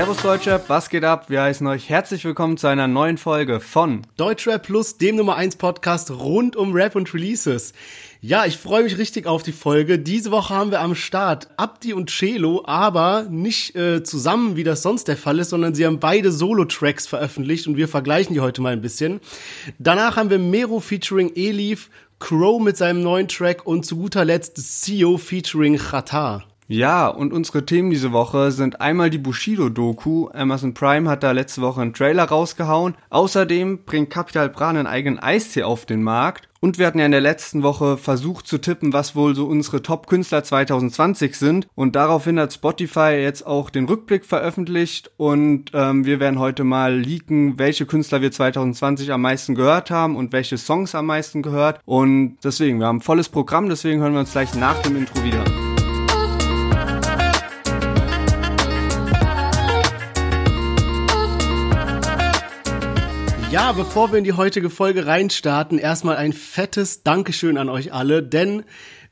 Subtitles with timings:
[0.00, 1.28] Servus Deutschrap, was geht ab?
[1.28, 5.56] Wir heißen euch herzlich willkommen zu einer neuen Folge von Deutschrap Plus, dem Nummer 1
[5.56, 7.74] Podcast rund um Rap und Releases.
[8.22, 9.98] Ja, ich freue mich richtig auf die Folge.
[9.98, 14.80] Diese Woche haben wir am Start Abdi und Celo, aber nicht äh, zusammen, wie das
[14.80, 18.62] sonst der Fall ist, sondern sie haben beide Solo-Tracks veröffentlicht und wir vergleichen die heute
[18.62, 19.20] mal ein bisschen.
[19.78, 21.90] Danach haben wir Mero featuring Elif,
[22.20, 26.49] Crow mit seinem neuen Track und zu guter Letzt CEO featuring Khatar.
[26.72, 30.28] Ja, und unsere Themen diese Woche sind einmal die Bushido-Doku.
[30.32, 32.94] Amazon Prime hat da letzte Woche einen Trailer rausgehauen.
[33.10, 36.48] Außerdem bringt Capital Bra einen eigenen Eistee auf den Markt.
[36.60, 39.82] Und wir hatten ja in der letzten Woche versucht zu tippen, was wohl so unsere
[39.82, 41.66] Top-Künstler 2020 sind.
[41.74, 45.10] Und daraufhin hat Spotify jetzt auch den Rückblick veröffentlicht.
[45.16, 50.14] Und ähm, wir werden heute mal leaken, welche Künstler wir 2020 am meisten gehört haben
[50.14, 51.80] und welche Songs am meisten gehört.
[51.84, 55.24] Und deswegen, wir haben ein volles Programm, deswegen hören wir uns gleich nach dem Intro
[55.24, 55.42] wieder.
[63.52, 68.22] Ja, bevor wir in die heutige Folge reinstarten, erstmal ein fettes Dankeschön an euch alle,
[68.22, 68.62] denn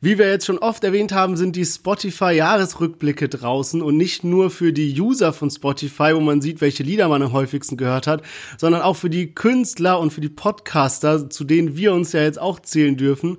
[0.00, 4.72] wie wir jetzt schon oft erwähnt haben, sind die Spotify-Jahresrückblicke draußen und nicht nur für
[4.72, 8.22] die User von Spotify, wo man sieht, welche Lieder man am häufigsten gehört hat,
[8.58, 12.40] sondern auch für die Künstler und für die Podcaster, zu denen wir uns ja jetzt
[12.40, 13.38] auch zählen dürfen.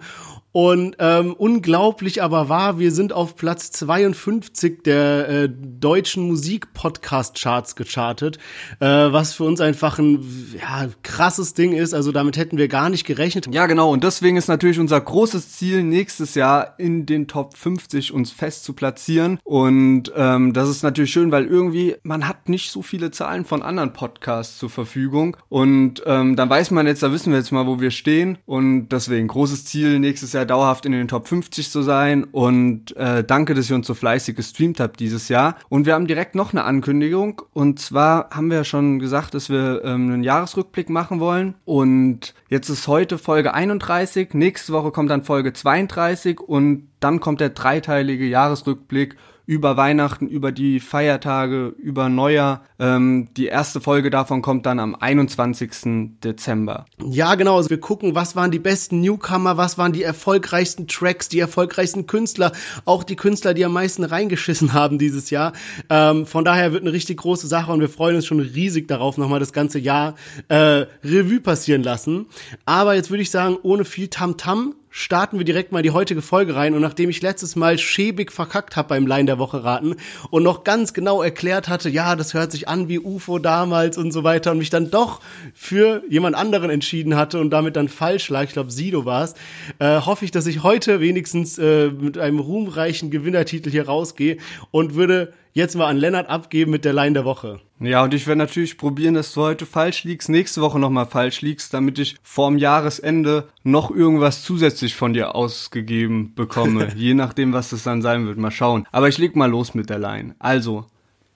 [0.51, 8.39] Und ähm, unglaublich aber wahr, wir sind auf Platz 52 der äh, deutschen Musik-Podcast-Charts gechartet,
[8.79, 10.25] äh, was für uns einfach ein
[10.59, 11.93] ja, krasses Ding ist.
[11.93, 13.47] Also damit hätten wir gar nicht gerechnet.
[13.53, 13.91] Ja, genau.
[13.91, 18.63] Und deswegen ist natürlich unser großes Ziel, nächstes Jahr in den Top 50 uns fest
[18.63, 19.37] zu platzieren.
[19.43, 23.61] Und ähm, das ist natürlich schön, weil irgendwie man hat nicht so viele Zahlen von
[23.61, 25.37] anderen Podcasts zur Verfügung.
[25.47, 28.39] Und ähm, dann weiß man jetzt, da wissen wir jetzt mal, wo wir stehen.
[28.47, 32.95] Und deswegen großes Ziel, nächstes Jahr ja dauerhaft in den Top 50 zu sein und
[32.97, 35.55] äh, danke, dass ihr uns so fleißig gestreamt habt dieses Jahr.
[35.69, 39.81] Und wir haben direkt noch eine Ankündigung und zwar haben wir schon gesagt, dass wir
[39.83, 45.23] ähm, einen Jahresrückblick machen wollen und jetzt ist heute Folge 31, nächste Woche kommt dann
[45.23, 49.15] Folge 32 und dann kommt der dreiteilige Jahresrückblick
[49.49, 52.61] über Weihnachten, über die Feiertage, über Neujahr.
[52.77, 56.19] Ähm, die erste Folge davon kommt dann am 21.
[56.23, 56.85] Dezember.
[57.03, 57.57] Ja, genau.
[57.57, 62.05] Also wir gucken, was waren die besten Newcomer, was waren die erfolgreichsten Tracks, die erfolgreichsten
[62.05, 62.51] Künstler,
[62.85, 65.53] auch die Künstler, die am meisten reingeschissen haben dieses Jahr.
[65.89, 69.17] Ähm, von daher wird eine richtig große Sache und wir freuen uns schon riesig darauf,
[69.17, 70.13] nochmal das ganze Jahr
[70.49, 72.27] äh, Revue passieren lassen.
[72.65, 76.21] Aber jetzt würde ich sagen, ohne viel Tamtam -Tam, starten wir direkt mal die heutige
[76.21, 76.73] Folge rein.
[76.73, 79.95] Und nachdem ich letztes Mal schäbig verkackt habe beim Line der Woche raten
[80.29, 84.11] und noch ganz genau erklärt hatte, ja, das hört sich an wie UFO damals und
[84.11, 85.21] so weiter und mich dann doch
[85.53, 89.35] für jemand anderen entschieden hatte und damit dann falsch lag, ich glaube Sido war es,
[89.79, 94.37] äh, hoffe ich, dass ich heute wenigstens äh, mit einem ruhmreichen Gewinnertitel hier rausgehe
[94.71, 97.59] und würde jetzt mal an Lennart abgeben mit der Line der Woche.
[97.81, 101.41] Ja, und ich werde natürlich probieren, dass du heute falsch liegst, nächste Woche nochmal falsch
[101.41, 106.91] liegst, damit ich vorm Jahresende noch irgendwas zusätzlich von dir ausgegeben bekomme.
[106.95, 108.37] je nachdem, was es dann sein wird.
[108.37, 108.85] Mal schauen.
[108.91, 110.35] Aber ich leg mal los mit der Line.
[110.39, 110.87] Also,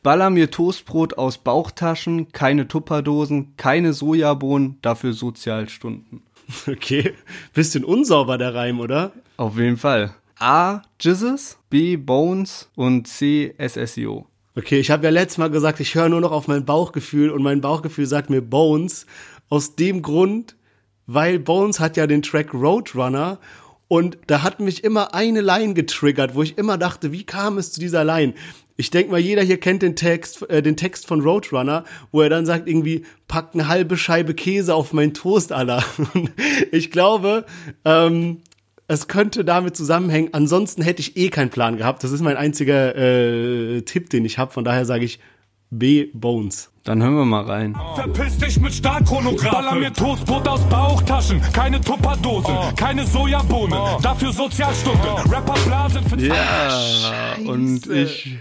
[0.04, 6.24] baller mir Toastbrot aus Bauchtaschen, keine Tupperdosen, keine Sojabohnen, dafür Sozialstunden.
[6.68, 7.14] Okay,
[7.54, 9.14] bisschen unsauber der Reim, oder?
[9.38, 10.14] Auf jeden Fall.
[10.38, 10.81] A.
[11.00, 11.96] Jizzes, B.
[11.96, 13.56] Bones und C.
[13.58, 14.28] SSIO.
[14.56, 17.41] Okay, ich habe ja letztes Mal gesagt, ich höre nur noch auf mein Bauchgefühl und
[17.41, 19.08] mein Bauchgefühl sagt mir Bones.
[19.50, 20.56] Aus dem Grund,
[21.08, 23.40] weil Bones hat ja den Track Roadrunner
[23.88, 27.72] und da hat mich immer eine Line getriggert, wo ich immer dachte, wie kam es
[27.72, 28.36] zu dieser Line?
[28.78, 32.30] Ich denke mal, jeder hier kennt den Text, äh, den Text von Roadrunner, wo er
[32.30, 35.84] dann sagt irgendwie, pack eine halbe Scheibe Käse auf mein Toast, aller.
[36.72, 37.46] ich glaube,
[37.86, 38.42] ähm,
[38.94, 40.30] es könnte damit zusammenhängen.
[40.34, 42.04] Ansonsten hätte ich eh keinen Plan gehabt.
[42.04, 44.52] Das ist mein einziger äh, Tipp, den ich habe.
[44.52, 45.20] Von daher sage ich
[45.70, 46.08] B.
[46.14, 46.70] Bones.
[46.84, 47.76] Dann hören wir mal rein.
[47.96, 49.52] Verpiss dich mit Stahlchronographen.
[49.52, 51.42] Baller mir Toastbrot aus Bauchtaschen.
[51.54, 52.72] Keine Tupperdosen, oh.
[52.76, 53.80] keine Sojabohnen.
[53.80, 54.00] Oh.
[54.01, 55.01] Dafür Sozialstunden.
[55.07, 55.30] Oh.
[55.30, 58.38] Rapper blasen für Ja, und ich...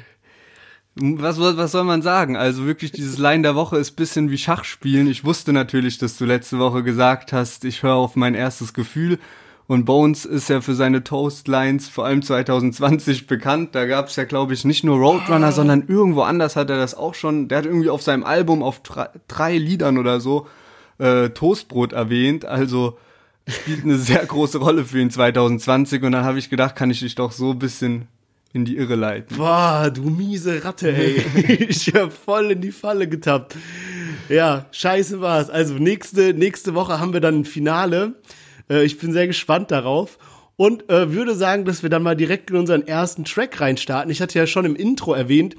[0.94, 2.36] Was, was soll man sagen?
[2.36, 5.06] Also wirklich, dieses Line der Woche ist bisschen wie Schachspielen.
[5.06, 9.18] Ich wusste natürlich, dass du letzte Woche gesagt hast, ich höre auf mein erstes Gefühl.
[9.66, 13.74] Und Bones ist ja für seine Toastlines vor allem 2020 bekannt.
[13.74, 15.52] Da gab es ja, glaube ich, nicht nur Roadrunner, oh.
[15.52, 17.48] sondern irgendwo anders hat er das auch schon.
[17.48, 20.46] Der hat irgendwie auf seinem Album auf drei, drei Liedern oder so
[20.98, 22.44] äh, Toastbrot erwähnt.
[22.44, 22.98] Also
[23.46, 26.02] spielt eine sehr große Rolle für ihn 2020.
[26.02, 28.08] Und dann habe ich gedacht, kann ich dich doch so ein bisschen
[28.52, 29.36] in die Irre leiten.
[29.36, 31.24] Boah, du miese Ratte, ey.
[31.68, 33.56] ich hab voll in die Falle getappt.
[34.28, 35.48] Ja, scheiße war's.
[35.48, 38.14] Also nächste, nächste Woche haben wir dann ein Finale.
[38.72, 40.18] Äh, ich bin sehr gespannt darauf
[40.56, 44.10] und äh, würde sagen, dass wir dann mal direkt in unseren ersten Track reinstarten.
[44.10, 45.56] Ich hatte ja schon im Intro erwähnt,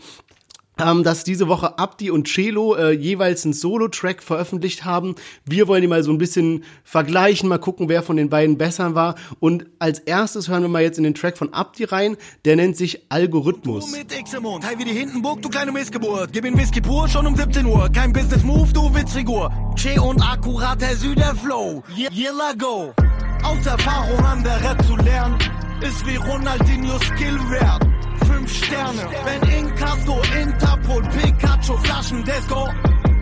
[0.80, 5.16] ähm, dass diese Woche Abdi und Celo äh, jeweils einen Solo-Track veröffentlicht haben.
[5.46, 8.96] Wir wollen die mal so ein bisschen vergleichen, mal gucken, wer von den beiden besser
[8.96, 9.16] war.
[9.40, 12.18] Und als erstes hören wir mal jetzt in den Track von Abdi rein.
[12.46, 13.92] Der nennt sich Algorithmus.
[13.92, 16.32] Du mit X im Mund, hey wie die Hindenburg, du kleine Missgeburt.
[16.34, 17.90] Gib ihn Whisky pur, schon um 17 Uhr.
[17.90, 19.52] Kein Business-Move, du Witzfigur.
[19.76, 21.84] Che und akkurat der Süderflow.
[21.96, 22.94] Yella go.
[23.44, 25.38] Aus Erfahrung an der Rap zu lernen,
[25.82, 27.84] ist wie Ronaldinho Skill wert
[28.44, 29.10] fünf Sterne.
[29.26, 32.70] Wenn Inkasso, Interpol, Pikachu, Flaschen, Disco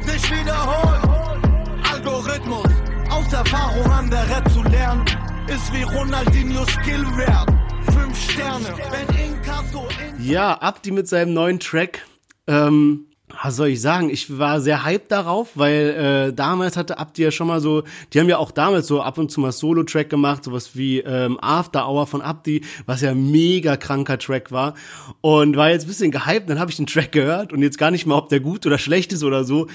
[0.01, 1.45] sich wiederholt.
[1.91, 2.67] Algorithmus,
[3.09, 5.05] aus Erfahrung an der Rap zu lernen,
[5.47, 7.49] ist wie Ronaldinho Skill wert.
[7.93, 8.73] Fünf Sterne.
[8.89, 12.05] Wenn Inkasso, Interpol Ja, Abdi mit seinem neuen Track.
[12.47, 13.07] Ähm,
[13.43, 14.09] was soll ich sagen?
[14.09, 17.83] Ich war sehr hyped darauf, weil äh, damals hatte Abdi ja schon mal so,
[18.13, 21.37] die haben ja auch damals so ab und zu mal Solo-Track gemacht, sowas wie ähm,
[21.41, 24.75] After Hour von Abdi, was ja mega kranker Track war.
[25.21, 27.91] Und war jetzt ein bisschen gehyped, dann habe ich den Track gehört und jetzt gar
[27.91, 29.67] nicht mal, ob der gut oder schlecht ist oder so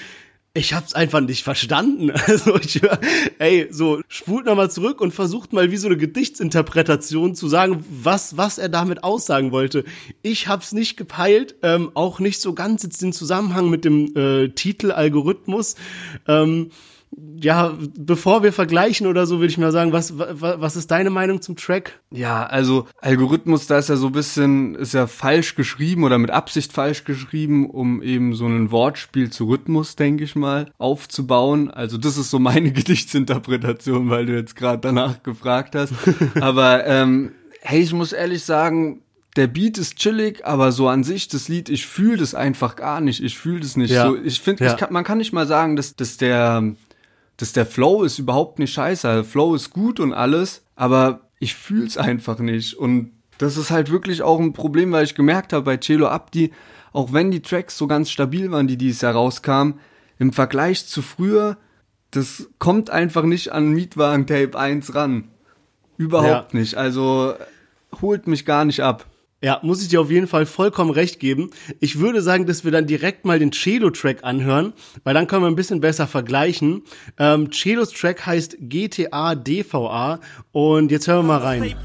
[0.57, 2.13] ich hab's einfach nicht verstanden.
[2.27, 2.81] Also ich,
[3.39, 8.37] ey, so spult nochmal zurück und versucht mal wie so eine Gedichtsinterpretation zu sagen, was
[8.37, 9.85] was er damit aussagen wollte.
[10.23, 14.49] Ich hab's nicht gepeilt, ähm, auch nicht so ganz jetzt den Zusammenhang mit dem äh,
[14.49, 15.77] Titel Algorithmus.
[16.27, 16.71] Ähm,
[17.41, 21.11] ja, bevor wir vergleichen oder so, würde ich mal sagen, was, was, was ist deine
[21.11, 22.01] Meinung zum Track?
[22.11, 26.31] Ja, also Algorithmus, da ist ja so ein bisschen, ist ja falsch geschrieben oder mit
[26.31, 31.71] Absicht falsch geschrieben, um eben so ein Wortspiel zu Rhythmus, denke ich mal, aufzubauen.
[31.71, 32.73] Also das ist so meine
[33.27, 35.93] Gedichtsinterpretation, weil du jetzt gerade danach gefragt hast.
[36.41, 39.03] Aber ähm, hey, ich muss ehrlich sagen,
[39.37, 43.03] der Beat ist chillig, aber so an sich, das Lied, ich fühle das einfach gar
[43.03, 43.23] nicht.
[43.23, 43.91] Ich fühle das nicht.
[43.91, 44.07] Ja.
[44.07, 44.77] So, ich finde, Ja.
[44.91, 46.75] man kann nicht mal sagen, dass, dass der
[47.37, 49.07] dass der Flow ist überhaupt nicht scheiße.
[49.09, 52.75] Der Flow ist gut und alles, aber ich fühl's einfach nicht.
[52.75, 56.53] Und das ist halt wirklich auch ein Problem, weil ich gemerkt habe bei Celo Abdi,
[56.93, 59.81] auch wenn die Tracks so ganz stabil waren, die dieses Jahr rauskamen,
[60.19, 61.59] im Vergleich zu früher,
[62.11, 65.29] das kommt einfach nicht an Mietwagen Tape 1 ran.
[65.99, 66.77] Überhaupt nicht.
[66.77, 67.35] Also
[68.01, 69.07] holt mich gar nicht ab.
[69.47, 71.51] Ja, muss ich dir auf jeden Fall vollkommen recht geben.
[71.79, 74.73] Ich würde sagen, dass wir dann direkt mal den Celo-Track anhören,
[75.05, 76.83] weil dann können wir ein bisschen besser vergleichen.
[77.17, 80.19] Ähm, Celos Track heißt GTA DVA
[80.51, 81.77] und jetzt hören wir mal rein.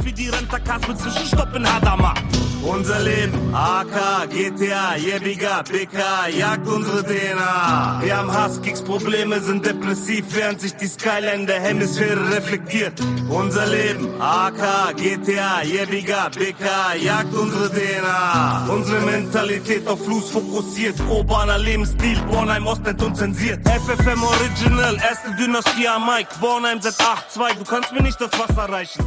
[2.64, 8.02] Unser Leben, AK, GTA, Jebiga, BK, jagt unsere DNA.
[8.04, 12.94] Wir haben Hass, Kicks, Probleme, sind depressiv, während sich die Skyline der Hemisphäre reflektiert.
[13.30, 18.68] Unser Leben, AK, GTA, Jebiga, BK, jagt unsere DNA.
[18.70, 23.68] Unsere Mentalität auf Fluss fokussiert, urbaner Lebensstil, Bornheim, Ostend und zensiert.
[23.68, 29.04] FFM Original, erste Dynastie am Mike, Bornheim Z82, du kannst mir nicht das Wasser reichen.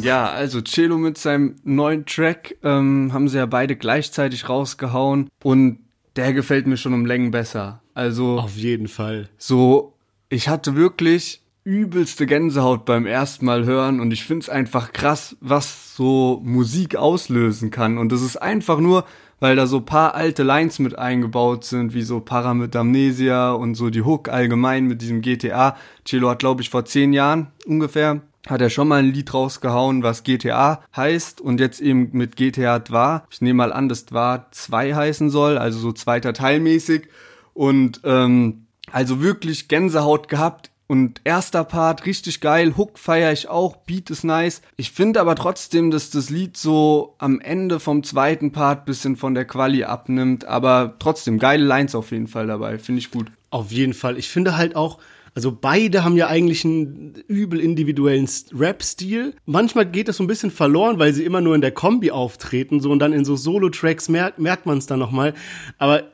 [0.00, 5.78] Ja, also Celo mit seinem neuen Track ähm, haben sie ja beide gleichzeitig rausgehauen und
[6.16, 7.82] der gefällt mir schon um Längen besser.
[7.94, 9.28] Also Auf jeden Fall.
[9.38, 9.94] so,
[10.28, 15.94] ich hatte wirklich übelste Gänsehaut beim ersten Mal hören und ich find's einfach krass, was
[15.94, 17.98] so Musik auslösen kann.
[17.98, 19.04] Und das ist einfach nur,
[19.38, 23.74] weil da so paar alte Lines mit eingebaut sind, wie so Para mit Amnesia und
[23.76, 25.76] so die Hook allgemein mit diesem GTA.
[26.04, 30.02] Cello hat, glaube ich, vor zehn Jahren ungefähr hat er schon mal ein Lied rausgehauen,
[30.02, 33.24] was GTA heißt und jetzt eben mit GTA Dwa.
[33.30, 37.08] Ich nehme mal an, dass Dwa 2 heißen soll, also so zweiter Teil mäßig.
[37.54, 40.70] Und ähm, also wirklich Gänsehaut gehabt.
[40.88, 44.60] Und erster Part richtig geil, Hook feiere ich auch, Beat ist nice.
[44.76, 49.32] Ich finde aber trotzdem, dass das Lied so am Ende vom zweiten Part bisschen von
[49.32, 53.32] der Quali abnimmt, aber trotzdem geile Lines auf jeden Fall dabei, finde ich gut.
[53.48, 54.18] Auf jeden Fall.
[54.18, 54.98] Ich finde halt auch,
[55.34, 59.34] also beide haben ja eigentlich einen übel individuellen Rap-Stil.
[59.46, 62.80] Manchmal geht das so ein bisschen verloren, weil sie immer nur in der Kombi auftreten,
[62.80, 65.32] so und dann in so Solo-Tracks merkt, merkt man es dann nochmal.
[65.78, 66.04] Aber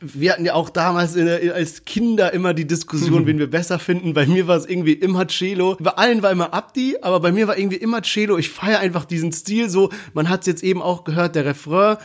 [0.00, 4.14] wir hatten ja auch damals der, als Kinder immer die Diskussion, wen wir besser finden.
[4.14, 5.76] Bei mir war es irgendwie immer Cello.
[5.80, 8.38] Bei allen war immer Abdi, aber bei mir war irgendwie immer Cello.
[8.38, 9.90] Ich feiere einfach diesen Stil so.
[10.14, 11.96] Man hat es jetzt eben auch gehört, der Refrain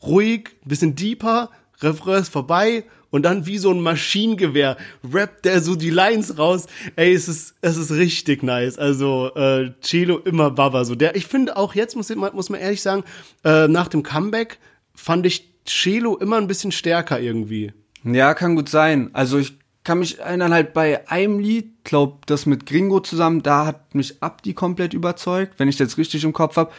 [0.00, 1.50] ruhig, bisschen deeper,
[1.82, 4.76] Refrain ist vorbei und dann wie so ein Maschinengewehr
[5.12, 6.66] rappt der so die Lines raus.
[6.96, 8.78] Ey, es ist es ist richtig nice.
[8.78, 10.94] Also äh, Cello immer Baba so.
[10.94, 13.04] Der ich finde auch jetzt muss man muss man ehrlich sagen,
[13.44, 14.58] äh, nach dem Comeback
[14.94, 17.72] fand ich Cello immer ein bisschen stärker irgendwie.
[18.04, 19.10] Ja, kann gut sein.
[19.12, 23.66] Also ich kann mich erinnern halt bei einem Lied, glaub das mit Gringo zusammen, da
[23.66, 26.72] hat mich Abdi komplett überzeugt, wenn ich das richtig im Kopf hab.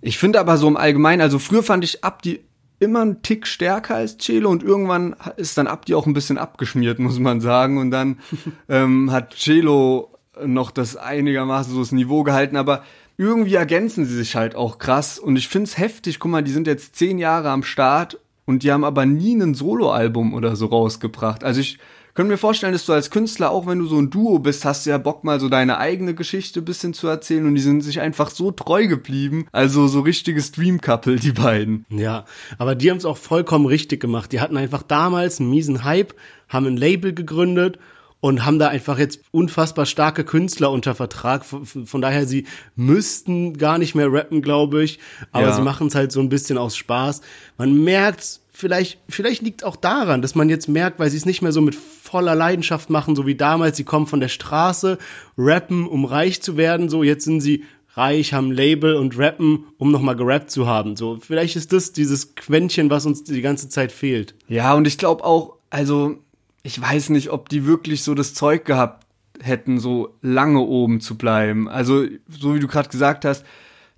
[0.00, 2.40] Ich finde aber so im Allgemeinen, also früher fand ich Abdi
[2.80, 6.98] immer einen Tick stärker als Celo und irgendwann ist dann Abdi auch ein bisschen abgeschmiert,
[6.98, 7.78] muss man sagen.
[7.78, 8.18] Und dann
[8.68, 12.84] ähm, hat Celo noch das einigermaßen so das Niveau gehalten, aber
[13.16, 15.18] irgendwie ergänzen sie sich halt auch krass.
[15.18, 18.70] Und ich find's heftig, guck mal, die sind jetzt zehn Jahre am Start und die
[18.70, 21.42] haben aber nie ein Soloalbum oder so rausgebracht.
[21.42, 21.78] Also ich
[22.14, 24.86] könnte mir vorstellen, dass du als Künstler, auch wenn du so ein Duo bist, hast
[24.86, 28.00] du ja Bock mal so deine eigene Geschichte bisschen zu erzählen und die sind sich
[28.00, 29.46] einfach so treu geblieben.
[29.52, 31.86] Also so richtiges Dream Couple, die beiden.
[31.90, 32.24] Ja,
[32.58, 34.32] aber die haben es auch vollkommen richtig gemacht.
[34.32, 36.14] Die hatten einfach damals einen miesen Hype,
[36.48, 37.78] haben ein Label gegründet
[38.20, 41.44] und haben da einfach jetzt unfassbar starke Künstler unter Vertrag.
[41.44, 44.98] Von, von daher, sie müssten gar nicht mehr rappen, glaube ich.
[45.30, 45.52] Aber ja.
[45.52, 47.20] sie machen es halt so ein bisschen aus Spaß.
[47.58, 51.42] Man merkt, vielleicht, vielleicht liegt auch daran, dass man jetzt merkt, weil sie es nicht
[51.42, 53.76] mehr so mit voller Leidenschaft machen, so wie damals.
[53.76, 54.98] Sie kommen von der Straße,
[55.36, 56.88] rappen, um reich zu werden.
[56.88, 60.96] So, jetzt sind sie reich, haben Label und rappen, um nochmal gerappt zu haben.
[60.96, 64.34] So, vielleicht ist das dieses Quäntchen, was uns die ganze Zeit fehlt.
[64.48, 66.18] Ja, und ich glaube auch, also,
[66.64, 69.06] ich weiß nicht, ob die wirklich so das Zeug gehabt
[69.40, 71.68] hätten, so lange oben zu bleiben.
[71.68, 73.44] Also, so wie du gerade gesagt hast,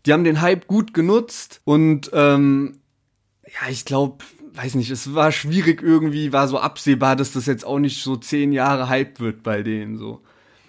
[0.04, 2.74] die haben den Hype gut genutzt und ähm,
[3.46, 4.18] ja, ich glaube,
[4.54, 8.16] weiß nicht, es war schwierig irgendwie, war so absehbar, dass das jetzt auch nicht so
[8.16, 10.20] zehn Jahre hyped wird bei denen so.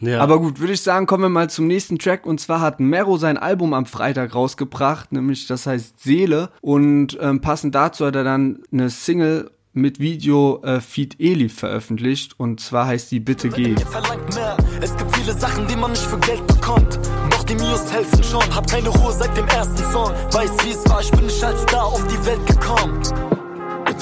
[0.01, 0.19] Ja.
[0.19, 2.25] Aber gut, würde ich sagen, kommen wir mal zum nächsten Track.
[2.25, 6.50] Und zwar hat Mero sein Album am Freitag rausgebracht, nämlich das heißt Seele.
[6.61, 12.39] Und ähm, passend dazu hat er dann eine Single mit Video äh, Feed Eli veröffentlicht.
[12.39, 13.75] Und zwar heißt die Bitte geh.
[14.81, 17.00] Es gibt viele Sachen, die man nicht für Geld bekommt.
[17.29, 18.55] Doch die Mios helfen schon.
[18.55, 20.09] Hab keine Ruhe seit dem ersten Song.
[20.31, 23.40] Weiß wie es war, ich bin nicht als Star auf die Welt gekommen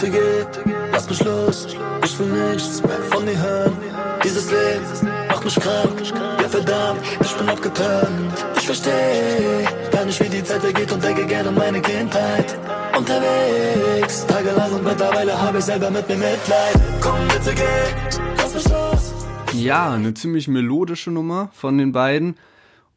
[0.07, 0.45] geh,
[0.91, 1.67] lass mich los.
[2.05, 3.77] Ich will nichts mehr von dir hören.
[4.23, 6.01] Dieses Leben macht mich krank.
[6.41, 8.45] Ja, verdammt, ich bin abgeturnt.
[8.57, 12.57] Ich versteh gar nicht, wie die Zeit vergeht und denke gerne an meine Kindheit.
[12.97, 16.75] Unterwegs, tagelang und mittlerweile habe ich selber mit mir Mitleid.
[17.01, 19.13] Komm, bitte geh, lass mich los.
[19.53, 22.37] Ja, eine ziemlich melodische Nummer von den beiden.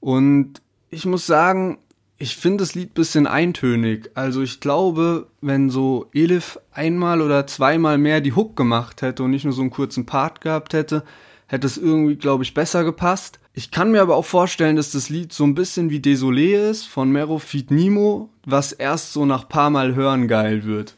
[0.01, 1.79] Und ich muss sagen,
[2.23, 4.13] ich finde das Lied bisschen eintönig.
[4.15, 9.33] Also ich glaube, wenn so Elif einmal oder zweimal mehr die Hook gemacht hätte und
[9.33, 11.03] nicht nur so einen kurzen Part gehabt hätte,
[11.49, 13.41] hätte es irgendwie, glaube ich, besser gepasst.
[13.55, 16.85] Ich kann mir aber auch vorstellen, dass das Lied so ein bisschen wie Désolé ist
[16.85, 20.95] von Mero Feed Nimo, was erst so nach paar Mal hören geil wird.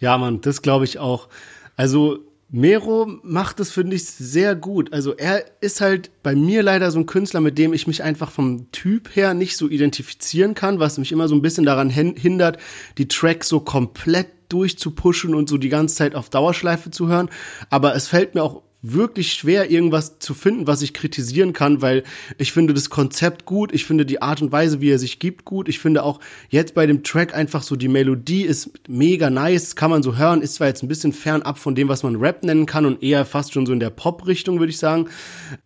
[0.00, 1.28] Ja, man, das glaube ich auch.
[1.76, 2.18] Also
[2.54, 4.92] Mero macht es, finde ich, sehr gut.
[4.92, 8.30] Also er ist halt bei mir leider so ein Künstler, mit dem ich mich einfach
[8.30, 12.58] vom Typ her nicht so identifizieren kann, was mich immer so ein bisschen daran hindert,
[12.98, 17.30] die Tracks so komplett durchzupushen und so die ganze Zeit auf Dauerschleife zu hören.
[17.70, 22.02] Aber es fällt mir auch wirklich schwer, irgendwas zu finden, was ich kritisieren kann, weil
[22.36, 25.44] ich finde das Konzept gut, ich finde die Art und Weise, wie er sich gibt,
[25.44, 25.68] gut.
[25.68, 26.18] Ich finde auch
[26.50, 30.42] jetzt bei dem Track einfach so, die Melodie ist mega nice, kann man so hören,
[30.42, 33.24] ist zwar jetzt ein bisschen fernab von dem, was man Rap nennen kann und eher
[33.24, 35.08] fast schon so in der Pop-Richtung, würde ich sagen,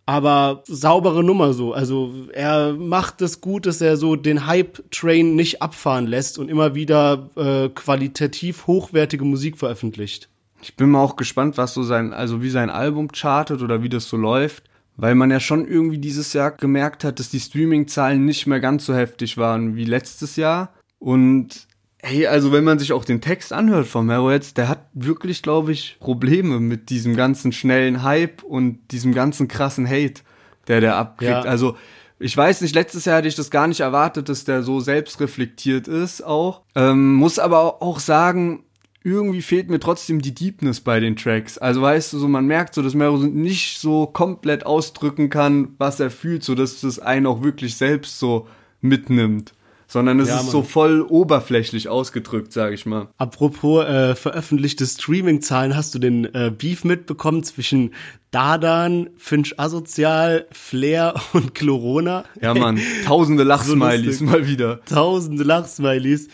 [0.05, 1.73] aber saubere Nummer so.
[1.73, 6.51] Also er macht es das gut, dass er so den Hype-Train nicht abfahren lässt und
[6.51, 10.29] immer wieder äh, qualitativ hochwertige Musik veröffentlicht.
[10.67, 13.89] Ich bin mal auch gespannt, was so sein, also wie sein Album chartet oder wie
[13.89, 14.65] das so läuft,
[14.97, 18.85] weil man ja schon irgendwie dieses Jahr gemerkt hat, dass die Streaming-Zahlen nicht mehr ganz
[18.85, 20.75] so heftig waren wie letztes Jahr.
[20.99, 21.69] Und
[21.99, 25.41] hey, also wenn man sich auch den Text anhört von Mero jetzt, der hat wirklich,
[25.41, 30.23] glaube ich, Probleme mit diesem ganzen schnellen Hype und diesem ganzen krassen Hate,
[30.67, 31.31] der der abkriegt.
[31.31, 31.43] Ja.
[31.43, 31.77] Also
[32.19, 35.87] ich weiß nicht, letztes Jahr hätte ich das gar nicht erwartet, dass der so selbstreflektiert
[35.87, 36.63] ist auch.
[36.75, 38.65] Ähm, muss aber auch sagen,
[39.07, 41.59] irgendwie fehlt mir trotzdem die Deepness bei den Tracks.
[41.59, 46.01] Also weißt du, so man merkt so, dass Mero nicht so komplett ausdrücken kann, was
[46.01, 48.49] er fühlt, so dass es einen auch wirklich selbst so
[48.81, 49.56] mitnimmt
[49.87, 53.09] sondern es ja, ist so voll oberflächlich ausgedrückt, sage ich mal.
[53.19, 57.93] Apropos äh, veröffentlichte Streaming-Zahlen, hast du den äh, Beef mitbekommen zwischen
[58.33, 62.25] Dadan, Finch Asozial, Flair und Chlorona?
[62.41, 64.81] Ja, Mann, tausende Lachsmilies so mal wieder.
[64.85, 66.29] Tausende Lachsmilies.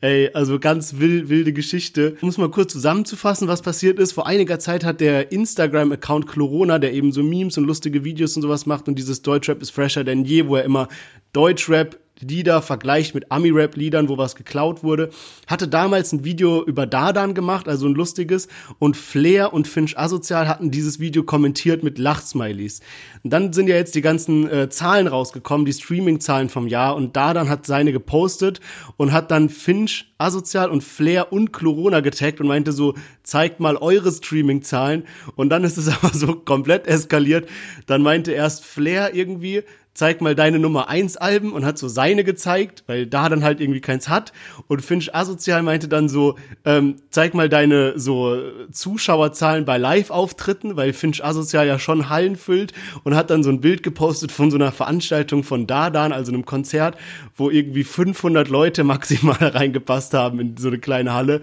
[0.00, 2.16] Ey, also ganz wild, wilde Geschichte.
[2.20, 4.12] Um es mal kurz zusammenzufassen, was passiert ist.
[4.12, 8.42] Vor einiger Zeit hat der Instagram-Account Chlorona, der eben so Memes und lustige Videos und
[8.42, 10.88] sowas macht und dieses Deutschrap ist fresher denn je, wo er immer
[11.32, 15.10] Deutschrap Lieder vergleicht mit Ami-Rap-Liedern, wo was geklaut wurde.
[15.46, 18.48] Hatte damals ein Video über Dardan gemacht, also ein lustiges.
[18.78, 22.80] Und Flair und Finch Asozial hatten dieses Video kommentiert mit Lachsmilies.
[23.22, 26.96] Und dann sind ja jetzt die ganzen äh, Zahlen rausgekommen, die Streaming-Zahlen vom Jahr.
[26.96, 28.60] Und Dardan hat seine gepostet
[28.96, 33.76] und hat dann Finch Asozial und Flair und Corona getaggt und meinte so, zeigt mal
[33.76, 35.04] eure Streaming-Zahlen.
[35.36, 37.48] Und dann ist es aber so komplett eskaliert.
[37.86, 39.62] Dann meinte erst Flair irgendwie,
[39.94, 43.60] zeig mal deine Nummer 1 Alben und hat so seine gezeigt, weil da dann halt
[43.60, 44.32] irgendwie keins hat.
[44.68, 48.36] Und Finch Asozial meinte dann so, ähm, zeig mal deine so
[48.70, 53.60] Zuschauerzahlen bei Live-Auftritten, weil Finch Asozial ja schon Hallen füllt und hat dann so ein
[53.60, 56.96] Bild gepostet von so einer Veranstaltung von Dardan, also einem Konzert,
[57.34, 61.40] wo irgendwie 500 Leute maximal reingepasst haben in so eine kleine Halle.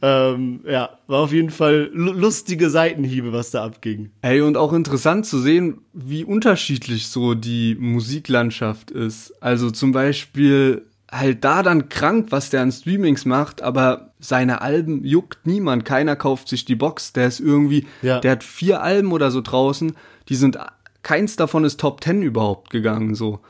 [0.00, 4.10] Ähm, ja, war auf jeden Fall lustige Seitenhiebe, was da abging.
[4.22, 9.32] Ey, und auch interessant zu sehen, wie unterschiedlich so die Musiklandschaft ist.
[9.42, 15.04] Also zum Beispiel halt da dann krank, was der an Streamings macht, aber seine Alben
[15.04, 15.86] juckt niemand.
[15.86, 17.14] Keiner kauft sich die Box.
[17.14, 18.20] Der ist irgendwie, ja.
[18.20, 19.96] der hat vier Alben oder so draußen.
[20.28, 20.58] Die sind,
[21.02, 23.40] keins davon ist Top Ten überhaupt gegangen, so.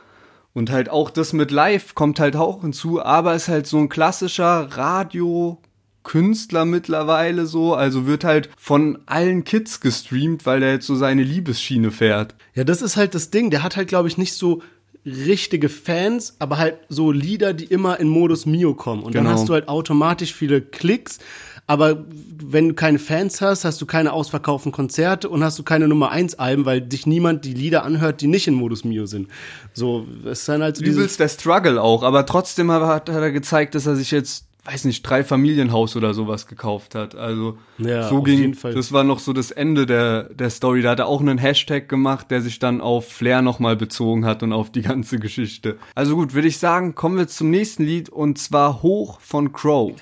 [0.55, 3.89] Und halt auch das mit Live kommt halt auch hinzu, aber ist halt so ein
[3.89, 5.59] klassischer Radio,
[6.07, 11.25] Künstler mittlerweile so, also wird halt von allen Kids gestreamt, weil er jetzt so seine
[11.25, 12.35] Liebesschiene fährt.
[12.55, 14.63] Ja, das ist halt das Ding, der hat halt glaube ich nicht so
[15.05, 19.25] richtige Fans, aber halt so Lieder, die immer in Modus Mio kommen und genau.
[19.25, 21.19] dann hast du halt automatisch viele Klicks,
[21.67, 22.05] aber
[22.39, 26.11] wenn du keine Fans hast, hast du keine ausverkauften Konzerte und hast du keine Nummer
[26.11, 29.29] 1 Alben, weil dich niemand die Lieder anhört, die nicht in Modus Mio sind.
[29.75, 33.33] So, es ist dann halt so Übelst der Struggle auch, aber trotzdem hat, hat er
[33.33, 37.15] gezeigt, dass er sich jetzt weiß nicht, drei Familienhaus oder sowas gekauft hat.
[37.15, 40.83] Also ja, so ging, das war noch so das Ende der, der Story.
[40.83, 44.43] Da hat er auch einen Hashtag gemacht, der sich dann auf Flair nochmal bezogen hat
[44.43, 45.77] und auf die ganze Geschichte.
[45.95, 49.93] Also gut, würde ich sagen, kommen wir zum nächsten Lied und zwar Hoch von Crow.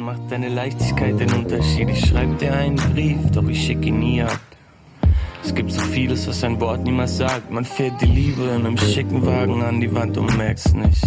[0.00, 1.90] Macht deine Leichtigkeit den Unterschied.
[1.90, 4.40] Ich schreib dir einen Brief, doch ich schicke ihn nie ab.
[5.48, 7.50] Es gibt so vieles, was ein Wort niemals sagt.
[7.50, 11.02] Man fährt die Liebe in einem schicken Wagen an die Wand und merkt's nicht.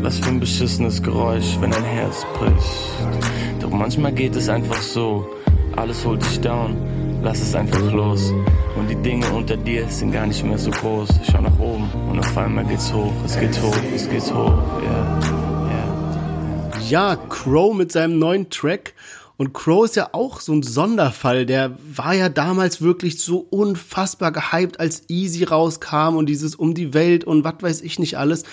[0.00, 3.60] Was für ein beschissenes Geräusch, wenn ein Herz bricht.
[3.60, 5.28] Doch manchmal geht es einfach so.
[5.76, 6.74] Alles holt dich down,
[7.22, 8.32] lass es einfach los.
[8.78, 11.10] Und die Dinge unter dir sind gar nicht mehr so groß.
[11.30, 13.12] Schau nach oben und auf einmal geht's hoch.
[13.26, 15.20] Es geht hoch, es geht hoch, ja.
[15.68, 16.88] Yeah.
[16.88, 18.94] Ja, Crow mit seinem neuen Track
[19.42, 21.46] und Crow ist ja auch so ein Sonderfall.
[21.46, 26.94] Der war ja damals wirklich so unfassbar gehypt, als Easy rauskam und dieses um die
[26.94, 28.44] Welt und was weiß ich nicht alles.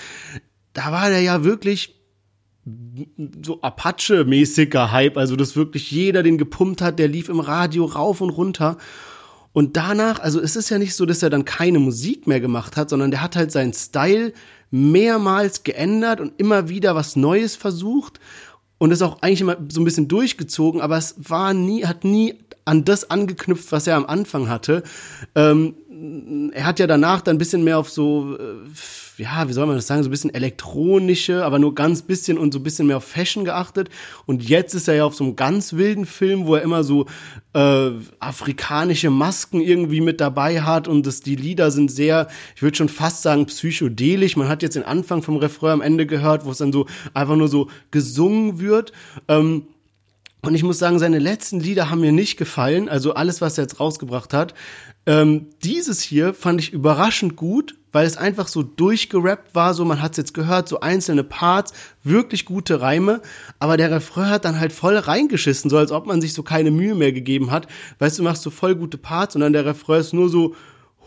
[0.74, 1.94] Da war der ja wirklich
[3.46, 8.20] so Apache-mäßiger Hype, also dass wirklich jeder den gepumpt hat, der lief im Radio rauf
[8.20, 8.80] und runter.
[9.54, 12.78] Und danach, also es ist ja nicht so, dass er dann keine Musik mehr gemacht
[12.78, 14.34] hat, sondern der hat halt seinen Style
[14.72, 18.20] mehrmals geändert und immer wieder was Neues versucht
[18.80, 22.36] und ist auch eigentlich immer so ein bisschen durchgezogen, aber es war nie, hat nie
[22.66, 24.84] an das angeknüpft, was er am Anfang hatte.
[25.36, 25.76] Ähm,
[26.54, 29.76] er hat ja danach dann ein bisschen mehr auf so, äh, ja, wie soll man
[29.76, 32.98] das sagen, so ein bisschen elektronische, aber nur ganz bisschen und so ein bisschen mehr
[32.98, 33.90] auf Fashion geachtet.
[34.26, 37.06] Und jetzt ist er ja auf so einem ganz wilden Film, wo er immer so
[37.54, 42.78] äh, afrikanische Masken irgendwie mit dabei hat und das, die Lieder sind sehr, ich würde
[42.78, 44.38] schon fast sagen, psychedelisch.
[44.38, 47.36] Man hat jetzt den Anfang vom Refrain am Ende gehört, wo es dann so einfach
[47.36, 48.94] nur so gesungen wird.
[49.28, 49.64] Ähm,
[50.42, 52.88] und ich muss sagen, seine letzten Lieder haben mir nicht gefallen.
[52.88, 54.54] Also alles, was er jetzt rausgebracht hat.
[55.06, 59.74] Ähm, dieses hier fand ich überraschend gut, weil es einfach so durchgerappt war.
[59.74, 63.22] So, man hat es jetzt gehört, so einzelne Parts, wirklich gute Reime.
[63.60, 66.72] Aber der Refrain hat dann halt voll reingeschissen, so als ob man sich so keine
[66.72, 67.68] Mühe mehr gegeben hat.
[67.98, 70.56] Weißt du, machst so voll gute Parts und dann der Refrain ist nur so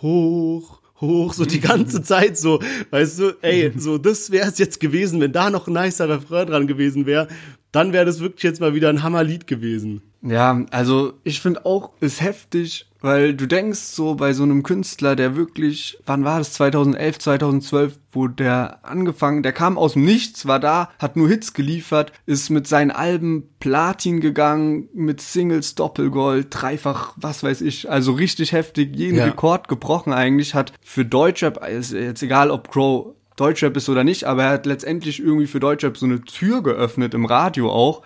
[0.00, 4.80] hoch, hoch, so die ganze Zeit so, weißt du, ey, so das wäre es jetzt
[4.80, 7.28] gewesen, wenn da noch ein nicer Refrain dran gewesen wäre,
[7.72, 10.02] dann wäre das wirklich jetzt mal wieder ein Hammerlied gewesen.
[10.22, 15.16] Ja, also ich finde auch, ist heftig, weil du denkst so bei so einem Künstler,
[15.16, 20.46] der wirklich, wann war das, 2011, 2012, wo der angefangen, der kam aus dem Nichts,
[20.46, 26.48] war da, hat nur Hits geliefert, ist mit seinen Alben Platin gegangen, mit Singles, Doppelgold,
[26.50, 29.24] dreifach, was weiß ich, also richtig heftig, jeden ja.
[29.24, 34.22] Rekord gebrochen eigentlich, hat für Deutschrap, ist jetzt egal ob Crow Deutschrap ist oder nicht,
[34.24, 38.02] aber er hat letztendlich irgendwie für Deutschrap so eine Tür geöffnet im Radio auch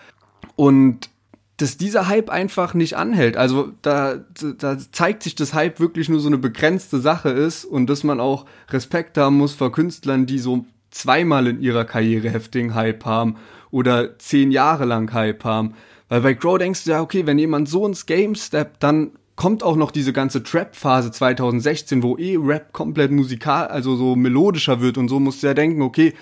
[0.54, 1.10] und
[1.58, 3.36] dass dieser Hype einfach nicht anhält.
[3.36, 4.24] Also da,
[4.58, 8.18] da zeigt sich, dass Hype wirklich nur so eine begrenzte Sache ist und dass man
[8.18, 13.36] auch Respekt haben muss vor Künstlern, die so zweimal in ihrer Karriere heftigen Hype haben
[13.70, 15.74] oder zehn Jahre lang Hype haben.
[16.08, 19.62] Weil bei Crow denkst du ja, okay, wenn jemand so ins Game steppt, dann kommt
[19.62, 24.98] auch noch diese ganze Trap-Phase 2016, wo eh Rap komplett musikal, also so melodischer wird
[24.98, 26.14] und so musst du ja denken, okay,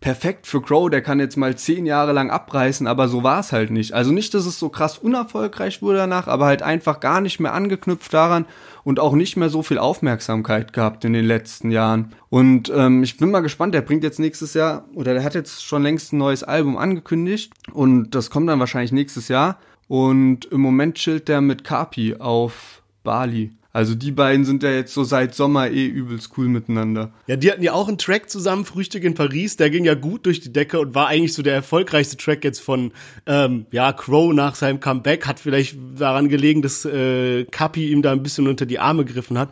[0.00, 3.50] perfekt für Crow, der kann jetzt mal zehn Jahre lang abreißen, aber so war es
[3.52, 3.94] halt nicht.
[3.94, 7.52] Also nicht, dass es so krass unerfolgreich wurde danach, aber halt einfach gar nicht mehr
[7.52, 8.46] angeknüpft daran
[8.84, 12.14] und auch nicht mehr so viel Aufmerksamkeit gehabt in den letzten Jahren.
[12.28, 15.64] Und ähm, ich bin mal gespannt, der bringt jetzt nächstes Jahr, oder der hat jetzt
[15.64, 19.58] schon längst ein neues Album angekündigt und das kommt dann wahrscheinlich nächstes Jahr.
[19.88, 23.52] Und im Moment chillt der mit Kapi auf Bali.
[23.78, 27.12] Also die beiden sind ja jetzt so seit Sommer eh übelst cool miteinander.
[27.26, 30.26] Ja, die hatten ja auch einen Track zusammen, Frühstück in Paris, der ging ja gut
[30.26, 32.92] durch die Decke und war eigentlich so der erfolgreichste Track jetzt von
[33.26, 35.26] ähm, ja Crow nach seinem Comeback.
[35.26, 39.38] Hat vielleicht daran gelegen, dass äh, Kapi ihm da ein bisschen unter die Arme gegriffen
[39.38, 39.50] hat.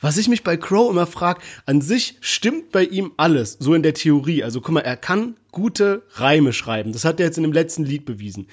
[0.00, 3.82] Was ich mich bei Crow immer frage, an sich stimmt bei ihm alles, so in
[3.82, 4.44] der Theorie.
[4.44, 6.92] Also guck mal, er kann gute Reime schreiben.
[6.92, 8.46] Das hat er jetzt in dem letzten Lied bewiesen.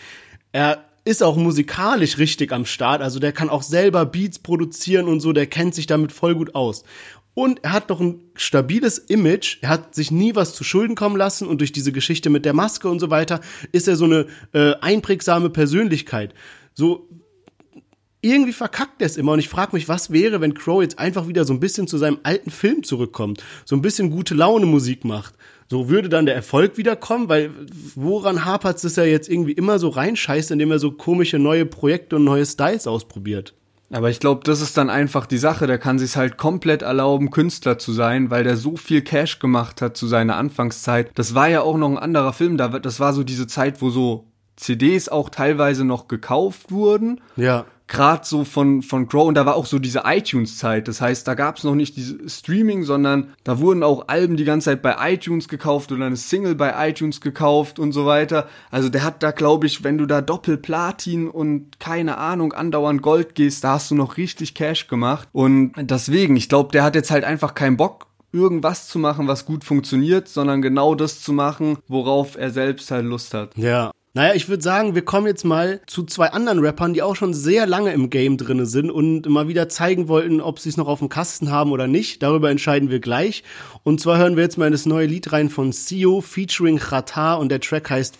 [0.51, 5.19] Er ist auch musikalisch richtig am Start, also der kann auch selber Beats produzieren und
[5.19, 6.83] so, der kennt sich damit voll gut aus.
[7.35, 9.57] Und er hat doch ein stabiles Image.
[9.61, 12.53] Er hat sich nie was zu Schulden kommen lassen und durch diese Geschichte mit der
[12.53, 13.41] Maske und so weiter
[13.73, 16.33] ist er so eine äh, einprägsame Persönlichkeit.
[16.73, 17.09] So
[18.21, 21.27] irgendwie verkackt er es immer und ich frage mich, was wäre, wenn Crow jetzt einfach
[21.27, 25.05] wieder so ein bisschen zu seinem alten Film zurückkommt, so ein bisschen gute Laune Musik
[25.05, 25.35] macht.
[25.69, 27.51] So würde dann der Erfolg wiederkommen, weil
[27.95, 31.65] woran hapert es, dass er jetzt irgendwie immer so reinscheißt, indem er so komische neue
[31.65, 33.53] Projekte und neue Styles ausprobiert?
[33.91, 35.67] Aber ich glaube, das ist dann einfach die Sache.
[35.67, 39.81] Der kann sich halt komplett erlauben, Künstler zu sein, weil der so viel Cash gemacht
[39.81, 41.11] hat zu seiner Anfangszeit.
[41.15, 42.57] Das war ja auch noch ein anderer Film.
[42.57, 44.25] Das war so diese Zeit, wo so
[44.55, 47.21] CDs auch teilweise noch gekauft wurden.
[47.35, 50.87] Ja gerade so von, von Crow und da war auch so diese iTunes-Zeit.
[50.87, 54.43] Das heißt, da gab es noch nicht diese Streaming, sondern da wurden auch Alben die
[54.43, 58.47] ganze Zeit bei iTunes gekauft oder eine Single bei iTunes gekauft und so weiter.
[58.71, 63.35] Also der hat da, glaube ich, wenn du da Doppelplatin und keine Ahnung, andauernd Gold
[63.35, 65.27] gehst, da hast du noch richtig Cash gemacht.
[65.31, 69.45] Und deswegen, ich glaube, der hat jetzt halt einfach keinen Bock, irgendwas zu machen, was
[69.45, 73.55] gut funktioniert, sondern genau das zu machen, worauf er selbst halt Lust hat.
[73.55, 73.91] Ja.
[74.15, 77.33] Naja, ich würde sagen, wir kommen jetzt mal zu zwei anderen Rappern, die auch schon
[77.33, 80.87] sehr lange im Game drinne sind und mal wieder zeigen wollten, ob sie es noch
[80.87, 82.23] auf dem Kasten haben oder nicht.
[82.23, 83.43] Darüber entscheiden wir gleich.
[83.83, 87.33] Und zwar hören wir jetzt mal in das neue Lied rein von Sio featuring Chata
[87.33, 88.15] und der Track heißt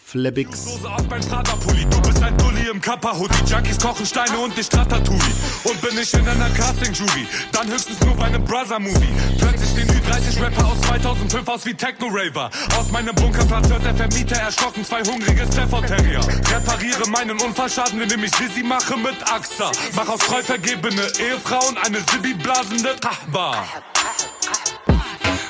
[4.05, 9.13] Steine und bin ich in einer Casting-Jury, dann höchstens nur bei einem Brother-Movie.
[9.39, 12.51] Plötzlich den Ü30-Rapper aus 2005 aus wie Techno-Raver.
[12.77, 16.19] Aus meinem Bunkerplatz hört der Vermieter erschrocken zwei hungrige Stafford Terrier.
[16.19, 19.71] Repariere meinen Unfallschaden, indem ich Sissi mache mit AXA.
[19.95, 23.63] Mach aus treu Ehefrauen eine Sibi-blasende Kahba.